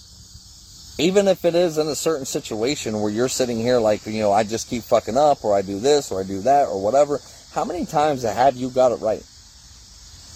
Even 0.99 1.29
if 1.29 1.45
it 1.45 1.55
is 1.55 1.77
in 1.77 1.87
a 1.87 1.95
certain 1.95 2.25
situation 2.25 2.99
where 2.99 3.09
you're 3.09 3.29
sitting 3.29 3.57
here 3.57 3.79
like, 3.79 4.05
you 4.05 4.19
know, 4.19 4.33
I 4.33 4.43
just 4.43 4.69
keep 4.69 4.83
fucking 4.83 5.15
up 5.15 5.45
or 5.45 5.55
I 5.55 5.61
do 5.61 5.79
this 5.79 6.11
or 6.11 6.19
I 6.19 6.25
do 6.25 6.41
that 6.41 6.67
or 6.67 6.83
whatever, 6.83 7.21
how 7.53 7.63
many 7.63 7.85
times 7.85 8.23
have 8.23 8.57
you 8.57 8.69
got 8.69 8.91
it 8.91 8.99
right? 8.99 9.23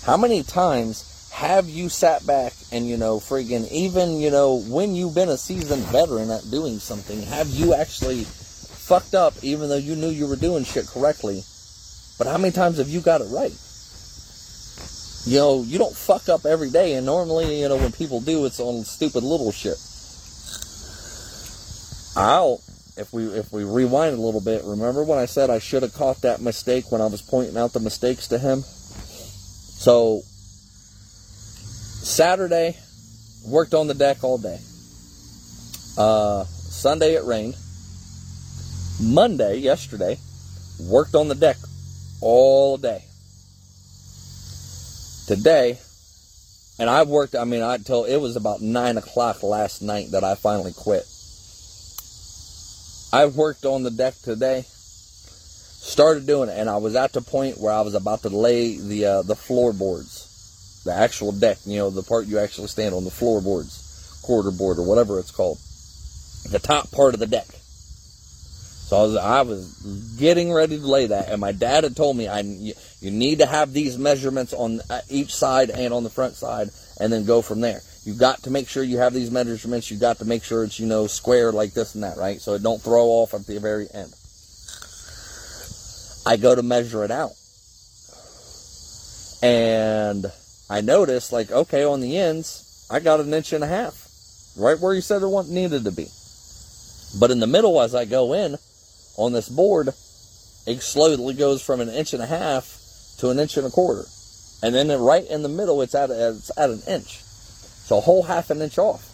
How 0.06 0.16
many 0.16 0.42
times 0.42 1.30
have 1.34 1.68
you 1.68 1.90
sat 1.90 2.26
back 2.26 2.54
and, 2.72 2.88
you 2.88 2.96
know, 2.96 3.20
friggin' 3.20 3.70
even, 3.74 4.22
you 4.22 4.32
know, 4.32 4.62
when 4.70 4.96
you've 4.96 5.14
been 5.14 5.28
a 5.28 5.38
seasoned 5.38 5.84
veteran 5.84 6.32
at 6.32 6.50
doing 6.50 6.80
something, 6.80 7.22
have 7.24 7.50
you 7.50 7.74
actually 7.74 8.24
fucked 8.24 9.16
up 9.16 9.34
even 9.42 9.68
though 9.68 9.76
you 9.76 9.98
knew 9.98 10.10
you 10.10 10.28
were 10.28 10.38
doing 10.38 10.64
shit 10.64 10.88
correctly? 10.88 11.44
But 12.18 12.28
how 12.28 12.38
many 12.38 12.54
times 12.54 12.78
have 12.78 12.88
you 12.88 13.02
got 13.02 13.20
it 13.20 13.28
right? 13.32 13.52
You 15.26 15.40
know, 15.40 15.64
you 15.64 15.78
don't 15.78 15.96
fuck 15.96 16.30
up 16.30 16.46
every 16.46 16.70
day, 16.70 16.94
and 16.94 17.06
normally, 17.06 17.60
you 17.60 17.68
know, 17.68 17.78
when 17.78 17.92
people 17.92 18.22
do, 18.22 18.46
it's 18.46 18.62
on 18.62 18.86
stupid 18.86 19.24
little 19.24 19.52
shit. 19.52 19.78
I'll, 22.16 22.62
if 22.96 23.12
we 23.12 23.26
if 23.26 23.52
we 23.52 23.64
rewind 23.64 24.16
a 24.16 24.22
little 24.22 24.42
bit, 24.42 24.64
remember 24.64 25.04
when 25.04 25.18
I 25.18 25.26
said 25.26 25.50
I 25.50 25.60
should 25.60 25.84
have 25.84 25.94
caught 25.94 26.22
that 26.22 26.42
mistake 26.42 26.92
when 26.92 27.02
I 27.02 27.08
was 27.08 27.22
pointing 27.22 27.58
out 27.58 27.74
the 27.74 27.80
mistakes 27.80 28.28
to 28.28 28.38
him? 28.38 28.62
So 28.62 30.22
Saturday, 32.04 32.78
worked 33.46 33.74
on 33.74 33.88
the 33.88 33.94
deck 33.94 34.24
all 34.24 34.38
day. 34.38 34.60
Uh, 35.98 36.44
Sunday 36.46 37.16
it 37.16 37.24
rained. 37.24 37.56
Monday, 39.02 39.58
yesterday, 39.58 40.18
worked 40.80 41.16
on 41.16 41.28
the 41.28 41.36
deck 41.36 41.58
all 42.22 42.78
day. 42.78 43.04
Today, 45.28 45.80
and 46.78 46.90
I 46.90 47.04
worked, 47.04 47.36
I 47.36 47.46
mean, 47.46 47.62
I 47.62 47.76
until 47.76 48.06
it 48.06 48.18
was 48.18 48.36
about 48.36 48.62
9 48.62 48.98
o'clock 48.98 49.44
last 49.44 49.82
night 49.82 50.12
that 50.12 50.24
I 50.24 50.36
finally 50.36 50.74
quit. 50.74 51.06
I 53.14 53.28
worked 53.28 53.64
on 53.64 53.84
the 53.84 53.92
deck 53.92 54.16
today, 54.24 54.66
started 54.66 56.26
doing 56.26 56.50
it, 56.50 56.58
and 56.58 56.68
I 56.68 56.78
was 56.78 56.96
at 56.96 57.14
the 57.14 57.22
point 57.22 57.60
where 57.60 57.72
I 57.72 57.82
was 57.82 57.94
about 57.94 58.24
to 58.24 58.30
lay 58.30 58.76
the 58.76 59.06
uh, 59.06 59.22
the 59.22 59.36
floorboards, 59.36 60.82
the 60.84 60.96
actual 60.96 61.32
deck, 61.32 61.60
you 61.64 61.78
know, 61.78 61.92
the 61.92 62.02
part 62.02 62.26
you 62.26 62.40
actually 62.40 62.70
stand 62.70 62.96
on, 62.96 63.04
the 63.04 63.12
floorboards, 63.12 64.20
quarter 64.24 64.50
board, 64.50 64.80
or 64.80 64.88
whatever 64.88 65.20
it's 65.20 65.30
called, 65.30 65.60
the 66.50 66.58
top 66.58 66.92
part 66.92 67.14
of 67.14 67.20
the 67.20 67.28
deck. 67.28 67.46
So 67.46 68.98
I 68.98 69.04
was, 69.04 69.16
I 69.16 69.42
was 69.44 70.16
getting 70.18 70.52
ready 70.52 70.80
to 70.80 70.88
lay 70.88 71.06
that, 71.06 71.30
and 71.30 71.40
my 71.40 71.52
dad 71.52 71.84
had 71.84 71.96
told 71.96 72.18
me, 72.18 72.28
"I 72.28 72.40
you, 72.40 72.74
need 73.12 73.38
to 73.40 73.46
have 73.46 73.74
these 73.74 73.96
measurements 73.96 74.54
on 74.54 74.82
uh, 74.90 75.02
each 75.08 75.36
side 75.36 75.70
and 75.70 75.94
on 75.94 76.04
the 76.04 76.10
front 76.10 76.34
side, 76.34 76.72
and 77.00 77.14
then 77.14 77.26
go 77.26 77.44
from 77.44 77.62
there." 77.62 77.84
You 78.06 78.14
got 78.14 78.44
to 78.44 78.50
make 78.50 78.68
sure 78.68 78.84
you 78.84 78.98
have 78.98 79.14
these 79.14 79.32
measurements. 79.32 79.90
You 79.90 79.98
got 79.98 80.18
to 80.20 80.26
make 80.26 80.44
sure 80.44 80.64
it's, 80.64 80.80
you 80.80 80.88
know, 80.88 81.08
square 81.08 81.52
like 81.52 81.74
this 81.74 81.96
and 81.96 82.04
that, 82.04 82.18
right? 82.18 82.42
So 82.42 82.54
it 82.54 82.64
don't 82.64 82.82
throw 82.82 83.06
off 83.06 83.34
at 83.34 83.46
the 83.46 83.60
very 83.60 83.88
end. 83.94 84.14
I 86.26 86.38
go 86.38 86.54
to 86.56 86.64
measure 86.64 87.04
it 87.04 87.12
out. 87.12 87.32
And 89.42 90.26
I 90.70 90.82
notice, 90.82 91.32
like, 91.32 91.52
okay, 91.52 91.84
on 91.84 92.02
the 92.02 92.18
ends, 92.18 92.88
I 92.90 93.00
got 93.00 93.20
an 93.20 93.34
inch 93.34 93.54
and 93.54 93.64
a 93.64 93.68
half. 93.68 94.00
Right 94.58 94.80
where 94.80 94.94
you 94.94 95.02
said 95.02 95.22
it 95.22 95.48
needed 95.48 95.84
to 95.86 95.92
be. 95.92 96.08
But 97.20 97.32
in 97.32 97.40
the 97.40 97.48
middle, 97.48 97.82
as 97.82 97.96
I 97.96 98.06
go 98.06 98.34
in 98.34 98.56
on 99.18 99.34
this 99.34 99.50
board, 99.50 99.90
it 100.68 100.82
slowly 100.82 101.34
goes 101.34 101.62
from 101.62 101.82
an 101.82 101.90
inch 101.90 102.14
and 102.14 102.22
a 102.22 102.28
half 102.28 102.80
to 103.20 103.30
an 103.30 103.40
inch 103.40 103.58
and 103.58 103.66
a 103.66 103.70
quarter. 103.70 104.06
And 104.62 104.76
then 104.76 104.90
right 105.02 105.26
in 105.30 105.44
the 105.44 105.50
middle, 105.50 105.82
it's 105.82 105.96
at, 105.96 106.10
it's 106.10 106.52
at 106.58 106.70
an 106.70 106.82
inch. 106.88 107.22
So 107.84 107.98
a 107.98 108.02
whole 108.02 108.24
half 108.24 108.50
an 108.50 108.62
inch 108.62 108.78
off. 108.78 109.10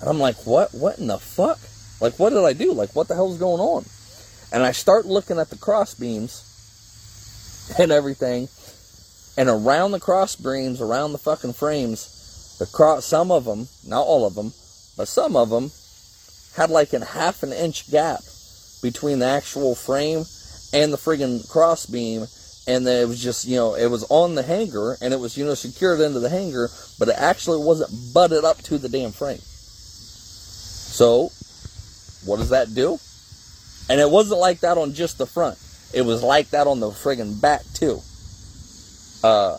And 0.00 0.08
I'm 0.08 0.18
like, 0.18 0.46
what? 0.46 0.72
What 0.72 0.98
in 0.98 1.06
the 1.06 1.18
fuck? 1.18 1.58
Like, 2.00 2.18
what 2.18 2.30
did 2.30 2.44
I 2.44 2.52
do? 2.52 2.72
Like, 2.72 2.96
what 2.96 3.08
the 3.08 3.14
hell's 3.14 3.38
going 3.38 3.60
on? 3.60 3.84
And 4.52 4.62
I 4.62 4.72
start 4.72 5.06
looking 5.06 5.38
at 5.38 5.50
the 5.50 5.56
cross 5.56 5.94
beams 5.94 6.48
and 7.78 7.92
everything. 7.92 8.48
And 9.36 9.48
around 9.48 9.92
the 9.92 10.00
cross 10.00 10.36
beams, 10.36 10.80
around 10.80 11.12
the 11.12 11.18
fucking 11.18 11.52
frames, 11.52 12.56
the 12.58 12.66
cross, 12.66 13.06
some 13.06 13.30
of 13.30 13.44
them, 13.44 13.68
not 13.86 14.02
all 14.02 14.26
of 14.26 14.34
them, 14.34 14.52
but 14.96 15.08
some 15.08 15.36
of 15.36 15.50
them 15.50 15.70
had 16.56 16.70
like 16.70 16.92
a 16.92 17.04
half 17.04 17.42
an 17.42 17.52
inch 17.52 17.90
gap 17.90 18.20
between 18.82 19.20
the 19.20 19.26
actual 19.26 19.74
frame 19.74 20.24
and 20.74 20.92
the 20.92 20.98
friggin' 20.98 21.48
cross 21.48 21.86
beam 21.86 22.26
and 22.66 22.86
then 22.86 23.02
it 23.02 23.08
was 23.08 23.22
just 23.22 23.46
you 23.46 23.56
know 23.56 23.74
it 23.74 23.86
was 23.86 24.04
on 24.08 24.34
the 24.34 24.42
hanger 24.42 24.96
and 25.00 25.12
it 25.12 25.20
was 25.20 25.36
you 25.36 25.44
know 25.44 25.54
secured 25.54 26.00
into 26.00 26.20
the 26.20 26.28
hanger 26.28 26.68
but 26.98 27.08
it 27.08 27.16
actually 27.18 27.64
wasn't 27.64 27.90
butted 28.14 28.44
up 28.44 28.58
to 28.58 28.78
the 28.78 28.88
damn 28.88 29.12
frame. 29.12 29.38
So 29.38 31.30
what 32.24 32.36
does 32.36 32.50
that 32.50 32.74
do? 32.74 32.98
And 33.90 34.00
it 34.00 34.08
wasn't 34.08 34.40
like 34.40 34.60
that 34.60 34.78
on 34.78 34.94
just 34.94 35.18
the 35.18 35.26
front. 35.26 35.58
It 35.92 36.02
was 36.02 36.22
like 36.22 36.50
that 36.50 36.66
on 36.66 36.80
the 36.80 36.90
friggin' 36.90 37.40
back 37.40 37.62
too. 37.74 38.00
Uh 39.24 39.58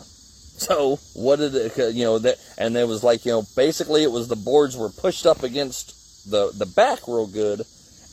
so 0.56 0.98
what 1.14 1.38
did 1.38 1.56
it 1.56 1.96
you 1.96 2.04
know 2.04 2.20
that 2.20 2.38
and 2.58 2.78
it 2.78 2.88
was 2.88 3.04
like 3.04 3.26
you 3.26 3.32
know 3.32 3.44
basically 3.56 4.04
it 4.04 4.12
was 4.12 4.28
the 4.28 4.36
boards 4.36 4.78
were 4.78 4.90
pushed 4.90 5.26
up 5.26 5.44
against 5.44 6.30
the 6.30 6.52
the 6.54 6.66
back 6.66 7.08
real 7.08 7.28
good 7.28 7.64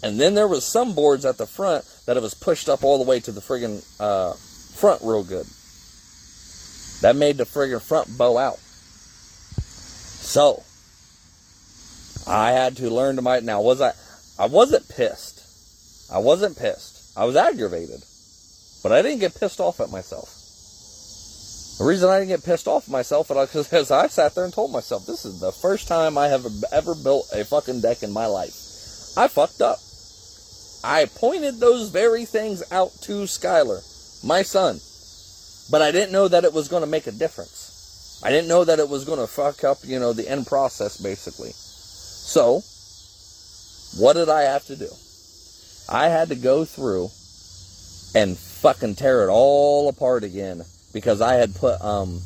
and 0.03 0.19
then 0.19 0.35
there 0.35 0.49
was 0.49 0.65
some 0.65 0.95
boards 0.95 1.25
at 1.25 1.37
the 1.37 1.47
front 1.47 1.85
that 2.07 2.17
it 2.17 2.23
was 2.23 2.35
pushed 2.35 2.69
up 2.69 2.83
all 2.83 2.99
the 2.99 3.09
way 3.09 3.21
to 3.21 3.31
the 3.31 3.41
friggin' 3.41 3.85
uh 4.01 4.35
front 4.75 5.03
real 5.03 5.25
good. 5.25 5.47
That 7.03 7.17
made 7.17 7.39
the 7.39 7.45
friggin' 7.45 7.81
front 7.81 8.17
bow 8.19 8.37
out. 8.37 8.59
So, 10.21 10.63
I 12.27 12.53
had 12.53 12.77
to 12.77 12.91
learn 12.91 13.17
to 13.17 13.23
my. 13.23 13.41
Now, 13.41 13.63
was 13.63 13.81
I. 13.81 13.93
I 14.39 14.47
wasn't 14.47 14.89
pissed. 14.89 15.43
I 16.13 16.19
wasn't 16.19 16.59
pissed. 16.59 17.17
I 17.17 17.25
was 17.25 17.37
aggravated. 17.37 18.03
But 18.83 18.93
I 18.93 19.03
didn't 19.03 19.21
get 19.21 19.39
pissed 19.39 19.61
off 19.61 19.81
at 19.81 19.91
myself. 19.91 20.37
The 21.79 21.85
reason 21.85 22.11
I 22.11 22.19
didn't 22.19 22.29
get 22.29 22.45
pissed 22.45 22.69
off 22.69 22.85
at 22.85 22.93
myself 22.93 23.31
is 23.31 23.67
because 23.67 23.91
I 23.91 24.07
sat 24.09 24.35
there 24.35 24.45
and 24.45 24.53
told 24.53 24.71
myself, 24.71 25.07
this 25.07 25.25
is 25.25 25.41
the 25.41 25.53
first 25.53 25.89
time 25.89 26.19
I 26.19 26.29
have 26.29 26.47
ever 26.73 26.95
built 26.95 27.31
a 27.35 27.45
fucking 27.45 27.81
deck 27.81 28.03
in 28.03 28.13
my 28.13 28.27
life. 28.27 28.55
I 29.17 29.29
fucked 29.29 29.63
up. 29.63 29.79
I 30.85 31.07
pointed 31.07 31.59
those 31.59 31.89
very 31.89 32.25
things 32.25 32.63
out 32.71 32.93
to 33.03 33.25
Skylar 33.25 33.83
my 34.23 34.43
son. 34.43 34.81
But 35.71 35.83
I 35.83 35.93
didn't 35.93 36.13
know 36.13 36.29
that 36.29 36.45
it 36.45 36.53
was 36.53 36.69
going 36.69 36.83
to 36.83 36.89
make 36.89 37.07
a 37.07 37.13
difference. 37.13 38.21
I 38.23 38.31
didn't 38.31 38.49
know 38.49 38.65
that 38.65 38.79
it 38.79 38.89
was 38.89 39.05
going 39.05 39.21
to 39.21 39.27
fuck 39.27 39.65
up, 39.65 39.79
you 39.85 39.99
know, 39.99 40.13
the 40.13 40.29
end 40.29 40.47
process, 40.47 40.99
basically. 41.01 41.51
So, 41.53 42.63
what 43.99 44.15
did 44.15 44.29
I 44.29 44.43
have 44.43 44.67
to 44.67 44.77
do? 44.77 44.89
I 45.89 46.09
had 46.09 46.29
to 46.29 46.35
go 46.35 46.65
through 46.65 47.09
and 48.15 48.37
fucking 48.37 48.97
tear 48.97 49.25
it 49.27 49.31
all 49.31 49.89
apart 49.89 50.25
again 50.25 50.63
because 50.93 51.21
I 51.21 51.35
had 51.35 51.55
put, 51.55 51.81
um, 51.81 52.21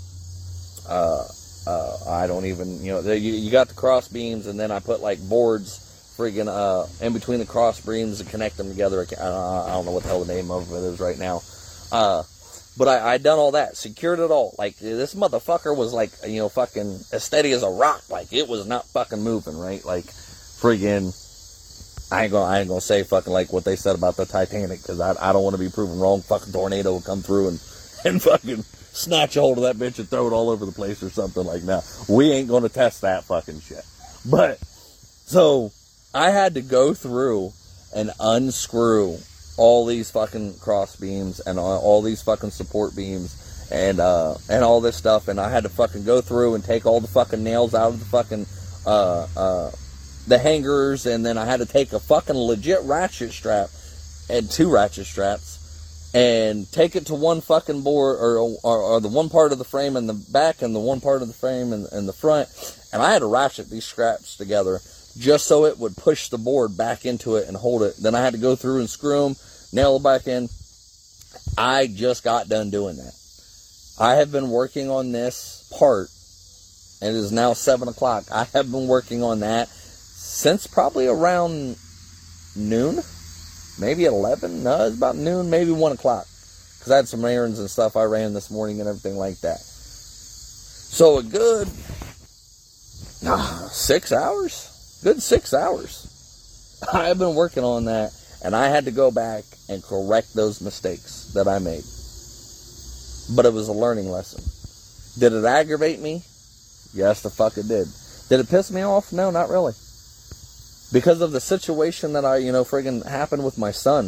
uh, 0.88 1.24
uh, 1.66 1.96
I 2.08 2.26
don't 2.26 2.46
even, 2.46 2.82
you 2.84 2.92
know, 2.92 3.12
you, 3.12 3.32
you 3.32 3.50
got 3.50 3.68
the 3.68 3.74
cross 3.74 4.08
beams 4.08 4.46
and 4.46 4.58
then 4.58 4.70
I 4.70 4.80
put 4.80 5.00
like 5.00 5.20
boards 5.28 5.78
friggin' 6.16 6.48
uh, 6.48 6.86
in 7.04 7.12
between 7.12 7.38
the 7.38 7.46
cross 7.46 7.80
beams 7.80 8.20
and 8.20 8.28
connect 8.28 8.56
them 8.56 8.68
together. 8.68 9.06
I, 9.18 9.24
I 9.24 9.70
don't 9.70 9.84
know 9.84 9.92
what 9.92 10.02
the 10.02 10.08
hell 10.08 10.24
the 10.24 10.34
name 10.34 10.50
of 10.50 10.70
it 10.72 10.82
is 10.82 11.00
right 11.00 11.18
now. 11.18 11.40
Uh, 11.94 12.24
but 12.76 12.88
I, 12.88 13.14
I 13.14 13.18
done 13.18 13.38
all 13.38 13.52
that, 13.52 13.76
secured 13.76 14.18
it 14.18 14.32
all. 14.32 14.54
Like 14.58 14.76
this 14.78 15.14
motherfucker 15.14 15.76
was 15.76 15.92
like, 15.92 16.10
you 16.26 16.38
know, 16.38 16.48
fucking 16.48 16.98
as 17.12 17.22
steady 17.22 17.52
as 17.52 17.62
a 17.62 17.70
rock. 17.70 18.02
Like 18.10 18.32
it 18.32 18.48
was 18.48 18.66
not 18.66 18.84
fucking 18.88 19.22
moving, 19.22 19.56
right? 19.56 19.84
Like 19.84 20.04
friggin'. 20.04 21.20
I 22.10 22.24
ain't 22.24 22.32
gonna, 22.32 22.50
I 22.50 22.58
ain't 22.58 22.68
gonna 22.68 22.80
say 22.80 23.04
fucking 23.04 23.32
like 23.32 23.52
what 23.52 23.64
they 23.64 23.76
said 23.76 23.94
about 23.94 24.16
the 24.16 24.26
Titanic 24.26 24.82
because 24.82 25.00
I, 25.00 25.14
I 25.20 25.32
don't 25.32 25.44
want 25.44 25.54
to 25.54 25.62
be 25.62 25.70
proven 25.70 26.00
wrong. 26.00 26.20
Fucking 26.22 26.52
tornado 26.52 26.92
will 26.92 27.00
come 27.00 27.22
through 27.22 27.48
and, 27.48 27.62
and 28.04 28.22
fucking 28.22 28.62
snatch 28.62 29.36
a 29.36 29.40
hold 29.40 29.58
of 29.58 29.64
that 29.64 29.76
bitch 29.76 30.00
and 30.00 30.08
throw 30.08 30.26
it 30.26 30.32
all 30.32 30.50
over 30.50 30.66
the 30.66 30.72
place 30.72 31.00
or 31.02 31.10
something 31.10 31.44
like 31.44 31.62
that. 31.62 31.84
We 32.08 32.32
ain't 32.32 32.48
gonna 32.48 32.68
test 32.68 33.02
that 33.02 33.22
fucking 33.22 33.60
shit. 33.60 33.84
But 34.28 34.58
so 34.58 35.70
I 36.12 36.30
had 36.30 36.54
to 36.54 36.60
go 36.60 36.92
through 36.92 37.52
and 37.94 38.10
unscrew 38.18 39.18
all 39.56 39.86
these 39.86 40.10
fucking 40.10 40.58
cross 40.58 40.96
beams 40.96 41.40
and 41.40 41.58
all, 41.58 42.02
these 42.02 42.22
fucking 42.22 42.50
support 42.50 42.94
beams 42.96 43.68
and 43.70 44.00
uh, 44.00 44.34
and 44.50 44.62
all 44.62 44.80
this 44.80 44.96
stuff, 44.96 45.28
and 45.28 45.40
I 45.40 45.50
had 45.50 45.62
to 45.62 45.68
fucking 45.68 46.04
go 46.04 46.20
through 46.20 46.54
and 46.54 46.64
take 46.64 46.86
all 46.86 47.00
the 47.00 47.08
fucking 47.08 47.42
nails 47.42 47.74
out 47.74 47.92
of 47.92 47.98
the 47.98 48.04
fucking 48.06 48.46
uh, 48.86 49.26
uh, 49.36 49.70
the 50.26 50.38
hangers, 50.38 51.06
and 51.06 51.24
then 51.24 51.38
I 51.38 51.44
had 51.44 51.60
to 51.60 51.66
take 51.66 51.92
a 51.92 52.00
fucking 52.00 52.36
legit 52.36 52.80
ratchet 52.82 53.32
strap 53.32 53.70
and 54.28 54.50
two 54.50 54.70
ratchet 54.70 55.06
straps 55.06 56.10
and 56.14 56.70
take 56.70 56.94
it 56.94 57.06
to 57.06 57.14
one 57.14 57.40
fucking 57.40 57.82
board 57.82 58.18
or, 58.20 58.38
or, 58.62 58.80
or 58.80 59.00
the 59.00 59.08
one 59.08 59.28
part 59.28 59.50
of 59.50 59.58
the 59.58 59.64
frame 59.64 59.96
in 59.96 60.06
the 60.06 60.14
back 60.14 60.62
and 60.62 60.74
the 60.74 60.80
one 60.80 61.00
part 61.00 61.22
of 61.22 61.28
the 61.28 61.34
frame 61.34 61.72
in, 61.72 61.86
in 61.92 62.06
the 62.06 62.12
front, 62.12 62.48
and 62.92 63.02
I 63.02 63.12
had 63.12 63.20
to 63.20 63.26
ratchet 63.26 63.68
these 63.68 63.84
straps 63.84 64.36
together 64.36 64.80
just 65.18 65.46
so 65.46 65.64
it 65.64 65.78
would 65.78 65.96
push 65.96 66.28
the 66.28 66.38
board 66.38 66.76
back 66.76 67.04
into 67.04 67.36
it 67.36 67.48
and 67.48 67.56
hold 67.56 67.82
it. 67.82 67.96
Then 67.96 68.14
I 68.14 68.22
had 68.22 68.32
to 68.32 68.38
go 68.38 68.56
through 68.56 68.80
and 68.80 68.90
screw 68.90 69.24
them, 69.24 69.36
nail 69.72 69.96
it 69.96 70.02
back 70.02 70.26
in. 70.26 70.48
I 71.56 71.86
just 71.86 72.24
got 72.24 72.48
done 72.48 72.70
doing 72.70 72.96
that. 72.96 73.14
I 73.98 74.14
have 74.14 74.32
been 74.32 74.50
working 74.50 74.90
on 74.90 75.12
this 75.12 75.70
part, 75.78 76.08
and 77.00 77.14
it 77.14 77.18
is 77.18 77.30
now 77.30 77.52
7 77.52 77.86
o'clock. 77.86 78.24
I 78.32 78.44
have 78.52 78.70
been 78.70 78.88
working 78.88 79.22
on 79.22 79.40
that 79.40 79.68
since 79.68 80.66
probably 80.66 81.06
around 81.06 81.76
noon, 82.56 83.00
maybe 83.78 84.04
11. 84.04 84.64
No, 84.64 84.86
it's 84.86 84.96
about 84.96 85.16
noon, 85.16 85.48
maybe 85.48 85.70
1 85.70 85.92
o'clock. 85.92 86.26
Because 86.78 86.92
I 86.92 86.96
had 86.96 87.08
some 87.08 87.24
errands 87.24 87.60
and 87.60 87.70
stuff 87.70 87.96
I 87.96 88.02
ran 88.02 88.34
this 88.34 88.50
morning 88.50 88.80
and 88.80 88.88
everything 88.88 89.16
like 89.16 89.40
that. 89.40 89.58
So 89.58 91.18
a 91.18 91.22
good 91.22 91.68
uh, 93.26 93.68
six 93.68 94.12
hours, 94.12 94.73
good 95.04 95.22
six 95.22 95.54
hours. 95.54 96.80
I 96.92 97.08
have 97.08 97.18
been 97.18 97.36
working 97.36 97.62
on 97.62 97.84
that, 97.84 98.10
and 98.42 98.56
I 98.56 98.68
had 98.68 98.86
to 98.86 98.90
go 98.90 99.12
back 99.12 99.44
and 99.68 99.82
correct 99.82 100.34
those 100.34 100.60
mistakes 100.60 101.32
that 101.34 101.46
I 101.46 101.60
made. 101.60 101.84
But 103.36 103.46
it 103.46 103.52
was 103.52 103.68
a 103.68 103.72
learning 103.72 104.10
lesson. 104.10 104.42
Did 105.20 105.32
it 105.32 105.44
aggravate 105.44 106.00
me? 106.00 106.22
Yes, 106.92 107.22
the 107.22 107.30
fuck 107.30 107.56
it 107.56 107.68
did. 107.68 107.86
Did 108.28 108.40
it 108.40 108.48
piss 108.48 108.72
me 108.72 108.82
off? 108.82 109.12
No, 109.12 109.30
not 109.30 109.48
really. 109.48 109.74
Because 110.92 111.20
of 111.20 111.32
the 111.32 111.40
situation 111.40 112.14
that 112.14 112.24
I, 112.24 112.38
you 112.38 112.52
know, 112.52 112.64
friggin' 112.64 113.06
happened 113.06 113.44
with 113.44 113.58
my 113.58 113.70
son 113.70 114.06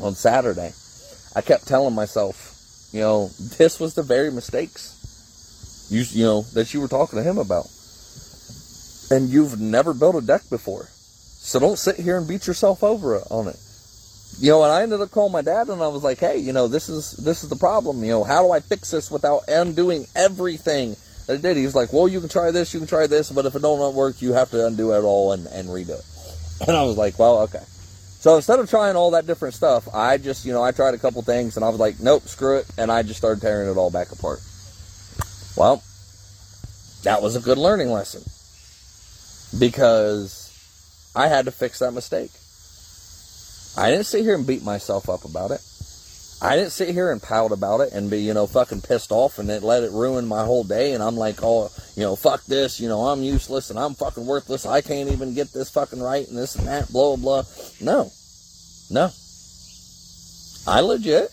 on 0.00 0.14
Saturday, 0.14 0.72
I 1.36 1.42
kept 1.42 1.68
telling 1.68 1.94
myself, 1.94 2.88
you 2.92 3.00
know, 3.00 3.28
this 3.58 3.78
was 3.78 3.94
the 3.94 4.02
very 4.02 4.32
mistakes 4.32 4.96
you, 5.90 6.04
you 6.10 6.24
know, 6.24 6.42
that 6.54 6.72
you 6.72 6.80
were 6.80 6.88
talking 6.88 7.18
to 7.18 7.22
him 7.22 7.38
about. 7.38 7.66
And 9.10 9.28
you've 9.28 9.60
never 9.60 9.92
built 9.92 10.14
a 10.14 10.26
deck 10.26 10.42
before. 10.50 10.88
So 11.42 11.58
don't 11.58 11.78
sit 11.78 11.96
here 11.96 12.16
and 12.16 12.28
beat 12.28 12.46
yourself 12.46 12.84
over 12.84 13.16
on 13.30 13.48
it. 13.48 13.56
You 14.38 14.50
know, 14.50 14.62
and 14.62 14.72
I 14.72 14.82
ended 14.82 15.00
up 15.00 15.10
calling 15.10 15.32
my 15.32 15.42
dad 15.42 15.68
and 15.68 15.82
I 15.82 15.88
was 15.88 16.04
like, 16.04 16.18
hey, 16.18 16.38
you 16.38 16.52
know, 16.52 16.68
this 16.68 16.88
is 16.88 17.12
this 17.12 17.42
is 17.42 17.50
the 17.50 17.56
problem. 17.56 18.04
You 18.04 18.10
know, 18.10 18.24
how 18.24 18.44
do 18.44 18.52
I 18.52 18.60
fix 18.60 18.90
this 18.90 19.10
without 19.10 19.42
undoing 19.48 20.06
everything 20.14 20.96
that 21.26 21.34
I 21.34 21.40
did? 21.40 21.56
He 21.56 21.64
was 21.64 21.74
like, 21.74 21.92
well, 21.92 22.06
you 22.06 22.20
can 22.20 22.28
try 22.28 22.50
this, 22.50 22.72
you 22.72 22.80
can 22.80 22.86
try 22.86 23.06
this, 23.06 23.30
but 23.30 23.46
if 23.46 23.54
it 23.54 23.62
don't 23.62 23.94
work, 23.94 24.22
you 24.22 24.32
have 24.34 24.50
to 24.50 24.66
undo 24.66 24.92
it 24.92 25.02
all 25.02 25.32
and, 25.32 25.46
and 25.46 25.68
redo 25.68 25.98
it. 25.98 26.04
And 26.68 26.76
I 26.76 26.82
was 26.82 26.98
like, 26.98 27.18
well, 27.18 27.40
okay. 27.40 27.64
So 28.20 28.36
instead 28.36 28.58
of 28.58 28.68
trying 28.68 28.94
all 28.94 29.12
that 29.12 29.26
different 29.26 29.54
stuff, 29.54 29.88
I 29.94 30.18
just, 30.18 30.44
you 30.44 30.52
know, 30.52 30.62
I 30.62 30.72
tried 30.72 30.92
a 30.92 30.98
couple 30.98 31.22
things 31.22 31.56
and 31.56 31.64
I 31.64 31.70
was 31.70 31.80
like, 31.80 31.98
nope, 32.00 32.24
screw 32.28 32.58
it. 32.58 32.66
And 32.76 32.92
I 32.92 33.02
just 33.02 33.16
started 33.16 33.40
tearing 33.40 33.70
it 33.70 33.78
all 33.78 33.90
back 33.90 34.12
apart. 34.12 34.40
Well, 35.56 35.82
that 37.04 37.22
was 37.22 37.34
a 37.34 37.40
good 37.40 37.56
learning 37.56 37.88
lesson 37.88 38.22
because 39.58 41.12
I 41.14 41.28
had 41.28 41.46
to 41.46 41.50
fix 41.50 41.80
that 41.80 41.92
mistake. 41.92 42.30
I 43.76 43.90
didn't 43.90 44.06
sit 44.06 44.22
here 44.22 44.34
and 44.34 44.46
beat 44.46 44.62
myself 44.62 45.08
up 45.08 45.24
about 45.24 45.50
it. 45.50 45.60
I 46.42 46.56
didn't 46.56 46.72
sit 46.72 46.88
here 46.88 47.12
and 47.12 47.22
pout 47.22 47.52
about 47.52 47.80
it 47.82 47.92
and 47.92 48.10
be, 48.10 48.20
you 48.20 48.32
know, 48.32 48.46
fucking 48.46 48.80
pissed 48.80 49.12
off 49.12 49.38
and 49.38 49.50
it 49.50 49.62
let 49.62 49.82
it 49.82 49.92
ruin 49.92 50.26
my 50.26 50.44
whole 50.44 50.64
day. 50.64 50.94
And 50.94 51.02
I'm 51.02 51.16
like, 51.16 51.42
oh, 51.42 51.70
you 51.96 52.02
know, 52.02 52.16
fuck 52.16 52.44
this, 52.46 52.80
you 52.80 52.88
know, 52.88 53.02
I'm 53.08 53.22
useless 53.22 53.68
and 53.68 53.78
I'm 53.78 53.94
fucking 53.94 54.24
worthless. 54.24 54.64
I 54.64 54.80
can't 54.80 55.10
even 55.10 55.34
get 55.34 55.52
this 55.52 55.68
fucking 55.70 56.00
right 56.00 56.26
and 56.26 56.38
this 56.38 56.56
and 56.56 56.66
that, 56.66 56.90
blah, 56.90 57.16
blah, 57.16 57.42
blah. 57.42 57.44
No. 57.80 58.10
No. 58.90 59.10
I 60.66 60.80
legit 60.80 61.30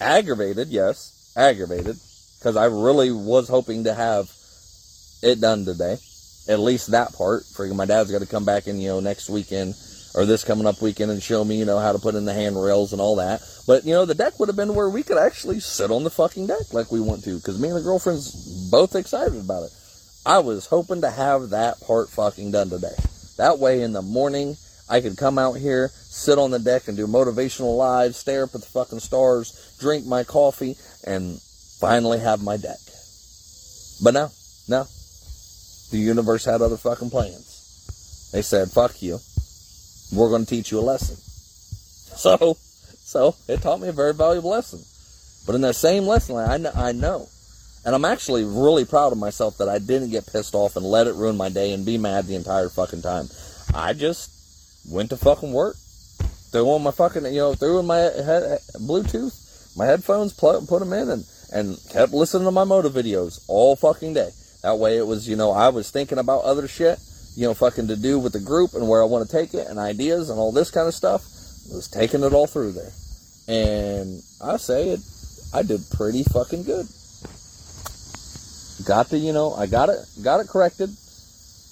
aggravated, 0.00 0.68
yes, 0.68 1.32
aggravated, 1.36 1.96
because 2.38 2.56
I 2.56 2.66
really 2.66 3.10
was 3.10 3.48
hoping 3.48 3.84
to 3.84 3.94
have 3.94 4.30
it 5.22 5.40
done 5.40 5.64
today. 5.64 5.98
At 6.50 6.58
least 6.58 6.90
that 6.90 7.14
part. 7.14 7.44
Freaking 7.44 7.76
my 7.76 7.86
dad's 7.86 8.10
got 8.10 8.18
to 8.18 8.26
come 8.26 8.44
back 8.44 8.66
in, 8.66 8.80
you 8.80 8.88
know, 8.88 9.00
next 9.00 9.30
weekend 9.30 9.74
or 10.14 10.26
this 10.26 10.42
coming 10.42 10.66
up 10.66 10.82
weekend 10.82 11.12
and 11.12 11.22
show 11.22 11.44
me, 11.44 11.56
you 11.56 11.64
know, 11.64 11.78
how 11.78 11.92
to 11.92 11.98
put 11.98 12.16
in 12.16 12.24
the 12.24 12.34
handrails 12.34 12.92
and 12.92 13.00
all 13.00 13.16
that. 13.16 13.40
But, 13.66 13.84
you 13.84 13.92
know, 13.92 14.04
the 14.04 14.16
deck 14.16 14.40
would 14.40 14.48
have 14.48 14.56
been 14.56 14.74
where 14.74 14.90
we 14.90 15.04
could 15.04 15.16
actually 15.16 15.60
sit 15.60 15.92
on 15.92 16.02
the 16.02 16.10
fucking 16.10 16.48
deck 16.48 16.72
like 16.72 16.90
we 16.90 17.00
want 17.00 17.22
to 17.24 17.36
because 17.36 17.60
me 17.60 17.68
and 17.68 17.76
the 17.76 17.82
girlfriend's 17.82 18.68
both 18.68 18.96
excited 18.96 19.38
about 19.38 19.62
it. 19.62 19.70
I 20.26 20.40
was 20.40 20.66
hoping 20.66 21.02
to 21.02 21.10
have 21.10 21.50
that 21.50 21.80
part 21.80 22.10
fucking 22.10 22.50
done 22.50 22.68
today. 22.68 22.96
That 23.36 23.58
way 23.58 23.82
in 23.82 23.92
the 23.92 24.02
morning, 24.02 24.56
I 24.88 25.00
could 25.00 25.16
come 25.16 25.38
out 25.38 25.54
here, 25.54 25.90
sit 25.94 26.36
on 26.36 26.50
the 26.50 26.58
deck 26.58 26.88
and 26.88 26.96
do 26.96 27.06
motivational 27.06 27.76
lives, 27.78 28.16
stare 28.16 28.42
up 28.42 28.54
at 28.54 28.60
the 28.60 28.66
fucking 28.66 28.98
stars, 28.98 29.76
drink 29.78 30.04
my 30.04 30.24
coffee, 30.24 30.76
and 31.04 31.40
finally 31.80 32.18
have 32.18 32.42
my 32.42 32.56
deck. 32.56 32.78
But 34.02 34.14
no, 34.14 34.30
no. 34.68 34.86
The 35.90 35.98
universe 35.98 36.44
had 36.44 36.62
other 36.62 36.76
fucking 36.76 37.10
plans. 37.10 38.30
They 38.32 38.42
said, 38.42 38.70
fuck 38.70 39.02
you 39.02 39.18
we're 40.12 40.28
going 40.28 40.44
to 40.44 40.50
teach 40.50 40.70
you 40.70 40.78
a 40.78 40.80
lesson. 40.80 41.16
So, 41.16 42.54
so 42.54 43.36
it 43.48 43.62
taught 43.62 43.80
me 43.80 43.88
a 43.88 43.92
very 43.92 44.14
valuable 44.14 44.50
lesson. 44.50 44.80
But 45.46 45.54
in 45.54 45.60
that 45.62 45.74
same 45.74 46.04
lesson, 46.04 46.36
I 46.36 46.56
know, 46.58 46.72
I 46.74 46.92
know, 46.92 47.28
and 47.84 47.94
I'm 47.94 48.04
actually 48.04 48.44
really 48.44 48.84
proud 48.84 49.12
of 49.12 49.18
myself 49.18 49.58
that 49.58 49.68
I 49.68 49.78
didn't 49.78 50.10
get 50.10 50.30
pissed 50.30 50.54
off 50.54 50.76
and 50.76 50.84
let 50.84 51.06
it 51.06 51.14
ruin 51.14 51.36
my 51.36 51.48
day 51.48 51.72
and 51.72 51.86
be 51.86 51.96
mad 51.96 52.26
the 52.26 52.34
entire 52.34 52.68
fucking 52.68 53.02
time. 53.02 53.28
I 53.74 53.94
just 53.94 54.30
went 54.90 55.10
to 55.10 55.16
fucking 55.16 55.52
work, 55.52 55.76
threw 56.50 56.70
on 56.70 56.82
my 56.82 56.90
fucking, 56.90 57.24
you 57.26 57.38
know, 57.38 57.54
threw 57.54 57.78
in 57.78 57.86
my 57.86 57.96
head, 57.96 58.58
Bluetooth, 58.74 59.76
my 59.76 59.86
headphones, 59.86 60.32
put 60.34 60.66
them 60.66 60.92
in, 60.92 61.08
and 61.08 61.24
and 61.52 61.76
kept 61.90 62.12
listening 62.12 62.44
to 62.44 62.52
my 62.52 62.62
motor 62.62 62.88
videos 62.90 63.44
all 63.48 63.74
fucking 63.74 64.14
day. 64.14 64.30
That 64.62 64.78
way, 64.78 64.98
it 64.98 65.06
was, 65.06 65.28
you 65.28 65.36
know, 65.36 65.52
I 65.52 65.68
was 65.70 65.90
thinking 65.90 66.18
about 66.18 66.44
other 66.44 66.68
shit 66.68 66.98
you 67.36 67.46
know, 67.46 67.54
fucking 67.54 67.88
to 67.88 67.96
do 67.96 68.18
with 68.18 68.32
the 68.32 68.40
group 68.40 68.74
and 68.74 68.88
where 68.88 69.02
I 69.02 69.06
want 69.06 69.28
to 69.28 69.32
take 69.32 69.54
it 69.54 69.66
and 69.68 69.78
ideas 69.78 70.30
and 70.30 70.38
all 70.38 70.52
this 70.52 70.70
kind 70.70 70.88
of 70.88 70.94
stuff. 70.94 71.22
was 71.72 71.88
taking 71.88 72.22
it 72.22 72.32
all 72.32 72.46
through 72.46 72.72
there. 72.72 72.92
And 73.48 74.22
I 74.42 74.56
say 74.56 74.90
it, 74.90 75.00
I 75.54 75.62
did 75.62 75.80
pretty 75.90 76.24
fucking 76.24 76.64
good. 76.64 76.86
Got 78.86 79.10
the, 79.10 79.18
you 79.18 79.32
know, 79.32 79.54
I 79.54 79.66
got 79.66 79.88
it, 79.88 79.98
got 80.22 80.40
it 80.40 80.48
corrected. 80.48 80.90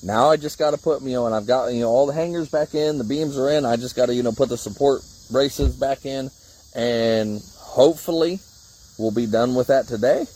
Now 0.03 0.31
I 0.31 0.37
just 0.37 0.59
got 0.59 0.72
to 0.72 0.79
put, 0.79 1.03
you 1.03 1.12
know, 1.12 1.27
and 1.27 1.35
I've 1.35 1.46
got, 1.46 1.72
you 1.72 1.81
know, 1.81 1.88
all 1.88 2.07
the 2.07 2.12
hangers 2.12 2.48
back 2.48 2.74
in, 2.74 2.98
the 2.98 3.05
beams 3.05 3.37
are 3.37 3.51
in. 3.51 3.64
I 3.64 3.77
just 3.77 3.96
got 3.96 4.07
to, 4.07 4.14
you 4.14 4.22
know, 4.22 4.33
put 4.33 4.48
the 4.48 4.59
support 4.59 5.03
braces 5.31 5.74
back 5.74 6.07
in 6.07 6.31
and 6.74 7.42
hopefully 7.57 8.38
we'll 8.98 9.11
be 9.11 9.27
done 9.27 9.55
with 9.55 9.66
that 9.68 9.87
today 9.87 10.27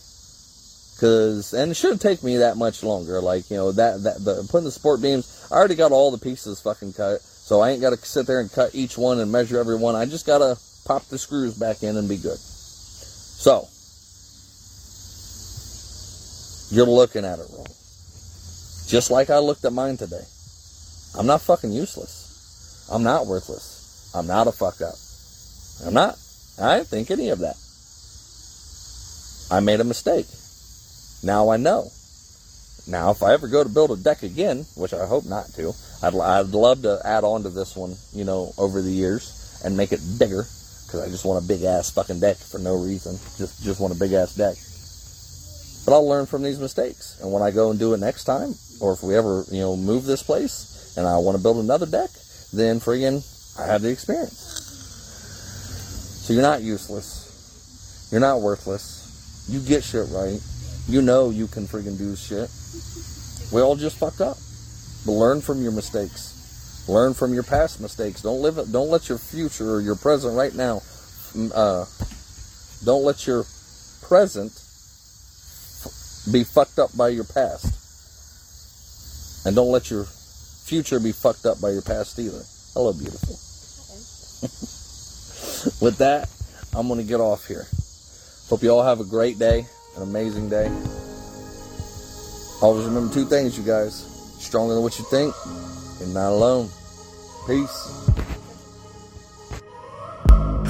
Cause, 1.03 1.53
and 1.53 1.73
it 1.73 1.75
shouldn't 1.75 2.01
take 2.01 2.23
me 2.23 2.37
that 2.37 2.57
much 2.57 2.85
longer. 2.85 3.21
Like, 3.21 3.51
you 3.51 3.57
know, 3.57 3.73
that, 3.73 4.05
that, 4.05 4.25
the, 4.25 4.47
putting 4.49 4.67
the 4.67 4.71
support 4.71 5.03
beams, 5.03 5.49
I 5.51 5.57
already 5.57 5.75
got 5.75 5.91
all 5.91 6.13
the 6.13 6.19
pieces 6.19 6.61
fucking 6.61 6.93
cut. 6.93 7.21
So 7.21 7.61
I 7.61 7.71
ain't 7.71 7.81
got 7.81 7.91
to 7.91 7.97
sit 7.97 8.29
there 8.29 8.39
and 8.39 8.53
cut 8.53 8.71
each 8.73 8.97
one 8.97 9.19
and 9.19 9.33
measure 9.33 9.59
every 9.59 9.75
one. 9.75 9.97
I 9.97 10.07
just 10.07 10.27
got 10.27 10.39
to 10.39 10.57
pop 10.87 11.05
the 11.07 11.19
screws 11.19 11.59
back 11.59 11.83
in 11.83 11.97
and 11.97 12.09
be 12.09 12.19
good. 12.19 12.39
So, 12.39 13.67
you're 16.73 16.87
looking 16.87 17.25
at 17.25 17.41
it 17.41 17.47
wrong. 17.51 17.67
Just 18.87 19.11
like 19.11 19.29
I 19.29 19.39
looked 19.39 19.65
at 19.65 19.73
mine 19.73 19.97
today. 19.97 20.23
I'm 21.19 21.27
not 21.27 21.41
fucking 21.41 21.73
useless. 21.73 22.87
I'm 22.93 23.03
not 23.03 23.27
worthless. 23.27 24.13
I'm 24.15 24.29
not 24.29 24.47
a 24.47 24.53
fuck 24.53 24.81
up. 24.81 24.95
I'm 25.85 25.95
not. 25.95 26.17
I 26.61 26.77
didn't 26.77 26.91
think 26.91 27.11
any 27.11 27.31
of 27.31 27.41
that. 27.41 27.57
I 29.51 29.59
made 29.59 29.81
a 29.81 29.85
mistake. 29.85 30.27
Now 31.23 31.51
I 31.51 31.57
know. 31.57 31.91
Now, 32.87 33.13
if 33.13 33.23
I 33.23 33.33
ever 33.33 33.47
go 33.47 33.63
to 33.63 33.69
build 33.69 33.93
a 33.93 33.97
deck 33.97 34.25
again, 34.25 34.67
which 34.75 34.93
I 34.93 35.07
hope 35.07 35.25
not 35.25 35.47
to, 35.55 35.73
I'd, 36.03 36.15
I'd 36.15 36.49
love 36.49 36.83
to 36.83 37.01
add 37.05 37.23
on 37.23 37.45
to 37.45 37.49
this 37.49 37.77
one, 37.77 37.95
you 38.13 38.25
know, 38.25 38.53
over 38.59 38.83
the 38.83 38.91
years 38.91 39.61
and 39.65 39.77
make 39.77 39.93
it 39.93 40.01
bigger 40.19 40.45
because 40.93 41.01
I 41.01 41.09
just 41.09 41.25
want 41.25 41.45
a 41.45 41.49
big 41.49 41.63
ass 41.63 41.91
fucking 41.91 42.21
deck 42.21 42.37
for 42.37 42.59
no 42.59 42.77
reason. 42.77 43.19
Just 43.39 43.63
just 43.63 43.81
want 43.81 43.95
a 43.95 43.99
big 43.99 44.13
ass 44.13 44.35
deck. 44.35 44.57
But 45.87 45.95
I'll 45.95 46.09
learn 46.09 46.27
from 46.27 46.43
these 46.43 46.59
mistakes, 46.59 47.19
and 47.23 47.33
when 47.33 47.43
I 47.43 47.51
go 47.51 47.71
and 47.71 47.79
do 47.79 47.95
it 47.95 48.01
next 48.01 48.25
time, 48.25 48.55
or 48.81 48.93
if 48.93 49.03
we 49.03 49.17
ever 49.17 49.45
you 49.51 49.61
know 49.61 49.77
move 49.77 50.05
this 50.05 50.23
place 50.23 50.95
and 50.97 51.07
I 51.07 51.17
want 51.19 51.37
to 51.37 51.43
build 51.43 51.57
another 51.57 51.87
deck, 51.87 52.11
then 52.53 52.79
friggin' 52.79 53.25
I 53.59 53.67
have 53.67 53.83
the 53.83 53.91
experience. 53.91 54.37
So 56.27 56.35
you're 56.35 56.43
not 56.43 56.63
useless. 56.63 58.09
You're 58.13 58.21
not 58.21 58.41
worthless. 58.41 59.47
You 59.49 59.61
get 59.61 59.83
shit 59.83 60.07
right. 60.11 60.41
You 60.89 61.01
know 61.03 61.31
you 61.31 61.47
can 61.47 61.67
freaking 61.67 61.97
do 61.97 62.17
shit. 62.17 62.51
We 63.53 63.61
all 63.61 63.77
just 63.77 63.99
fucked 63.99 64.21
up. 64.21 64.37
But 65.05 65.13
learn 65.13 65.41
from 65.41 65.63
your 65.63 65.73
mistakes. 65.73 66.85
Learn 66.89 67.15
from 67.15 67.35
your 67.35 67.43
past 67.43 67.81
mistakes. 67.81 68.23
Don't 68.23 68.43
live. 68.43 68.59
Don't 68.71 68.91
let 68.91 69.09
your 69.09 69.19
future 69.19 69.75
or 69.75 69.81
your 69.81 69.97
present 69.97 70.37
right 70.37 70.55
now. 70.55 70.77
Mm, 71.35 71.53
uh, 71.55 71.85
don't 72.85 73.05
let 73.05 73.27
your 73.27 73.45
present 74.03 74.53
be 76.33 76.45
fucked 76.45 76.79
up 76.79 76.97
by 76.97 77.09
your 77.09 77.25
past. 77.25 77.79
And 79.47 79.57
don't 79.57 79.73
let 79.73 79.91
your 79.91 80.05
future 80.05 81.01
be 81.01 81.13
fucked 81.13 81.47
up 81.47 81.61
by 81.61 81.71
your 81.71 81.83
past 81.83 82.19
either. 82.19 82.43
Hello, 82.75 82.93
beautiful. 82.93 83.35
With 85.85 85.99
that, 85.99 86.29
I'm 86.75 86.89
going 86.89 87.01
to 87.01 87.07
get 87.07 87.21
off 87.21 87.47
here. 87.47 87.67
Hope 88.49 88.63
you 88.63 88.71
all 88.71 88.83
have 88.83 89.01
a 89.01 89.05
great 89.05 89.39
day 89.39 89.67
an 89.97 90.03
amazing 90.03 90.49
day. 90.49 90.67
Always 92.63 92.87
remember 92.87 93.13
two 93.13 93.25
things, 93.25 93.59
you 93.59 93.65
guys. 93.65 93.95
Stronger 94.39 94.75
than 94.75 94.83
what 94.83 94.99
you 94.99 95.05
think. 95.07 95.35
You're 96.01 96.15
not 96.15 96.31
alone. 96.31 96.69
Peace. 97.47 98.02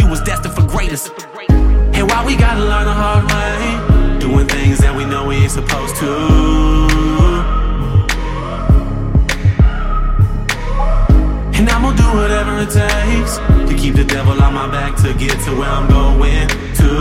you 0.00 0.08
was 0.08 0.20
destined 0.20 0.54
for 0.54 0.62
greatness. 0.62 1.10
And 1.48 2.10
why 2.10 2.24
we 2.26 2.36
gotta 2.36 2.60
learn 2.60 2.84
the 2.84 2.92
hard 2.92 3.24
way, 3.30 4.18
doing 4.18 4.46
things 4.46 4.78
that 4.78 4.94
we 4.94 5.04
know 5.04 5.26
we 5.26 5.36
ain't 5.36 5.50
supposed 5.50 5.96
to. 5.96 6.10
And 11.56 11.68
I'm 11.70 11.82
gonna 11.82 11.96
do 11.96 12.08
whatever 12.18 12.58
it 12.58 12.70
takes 12.70 13.38
to 13.68 13.74
keep 13.76 13.94
the 13.94 14.04
devil 14.04 14.40
on 14.42 14.52
my 14.54 14.66
back 14.70 14.96
to 15.02 15.14
get 15.14 15.38
to 15.44 15.50
where 15.56 15.70
I'm 15.70 15.88
going 15.88 16.48
to. 16.82 16.92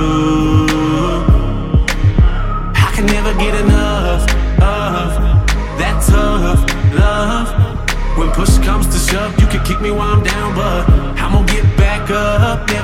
I 2.75 2.91
can 2.95 3.05
never 3.07 3.33
get 3.37 3.55
enough 3.65 4.21
of 4.61 5.07
that 5.79 6.01
tough 6.07 6.61
love. 6.93 7.47
When 8.17 8.31
push 8.31 8.57
comes 8.59 8.87
to 8.87 9.11
shove, 9.11 9.37
you 9.41 9.47
can 9.47 9.63
kick 9.65 9.81
me 9.81 9.91
while 9.91 10.13
I'm 10.13 10.23
down, 10.23 10.55
but 10.55 10.89
I'm 11.19 11.33
gonna 11.33 11.47
get 11.47 11.65
back 11.77 12.09
up. 12.09 12.74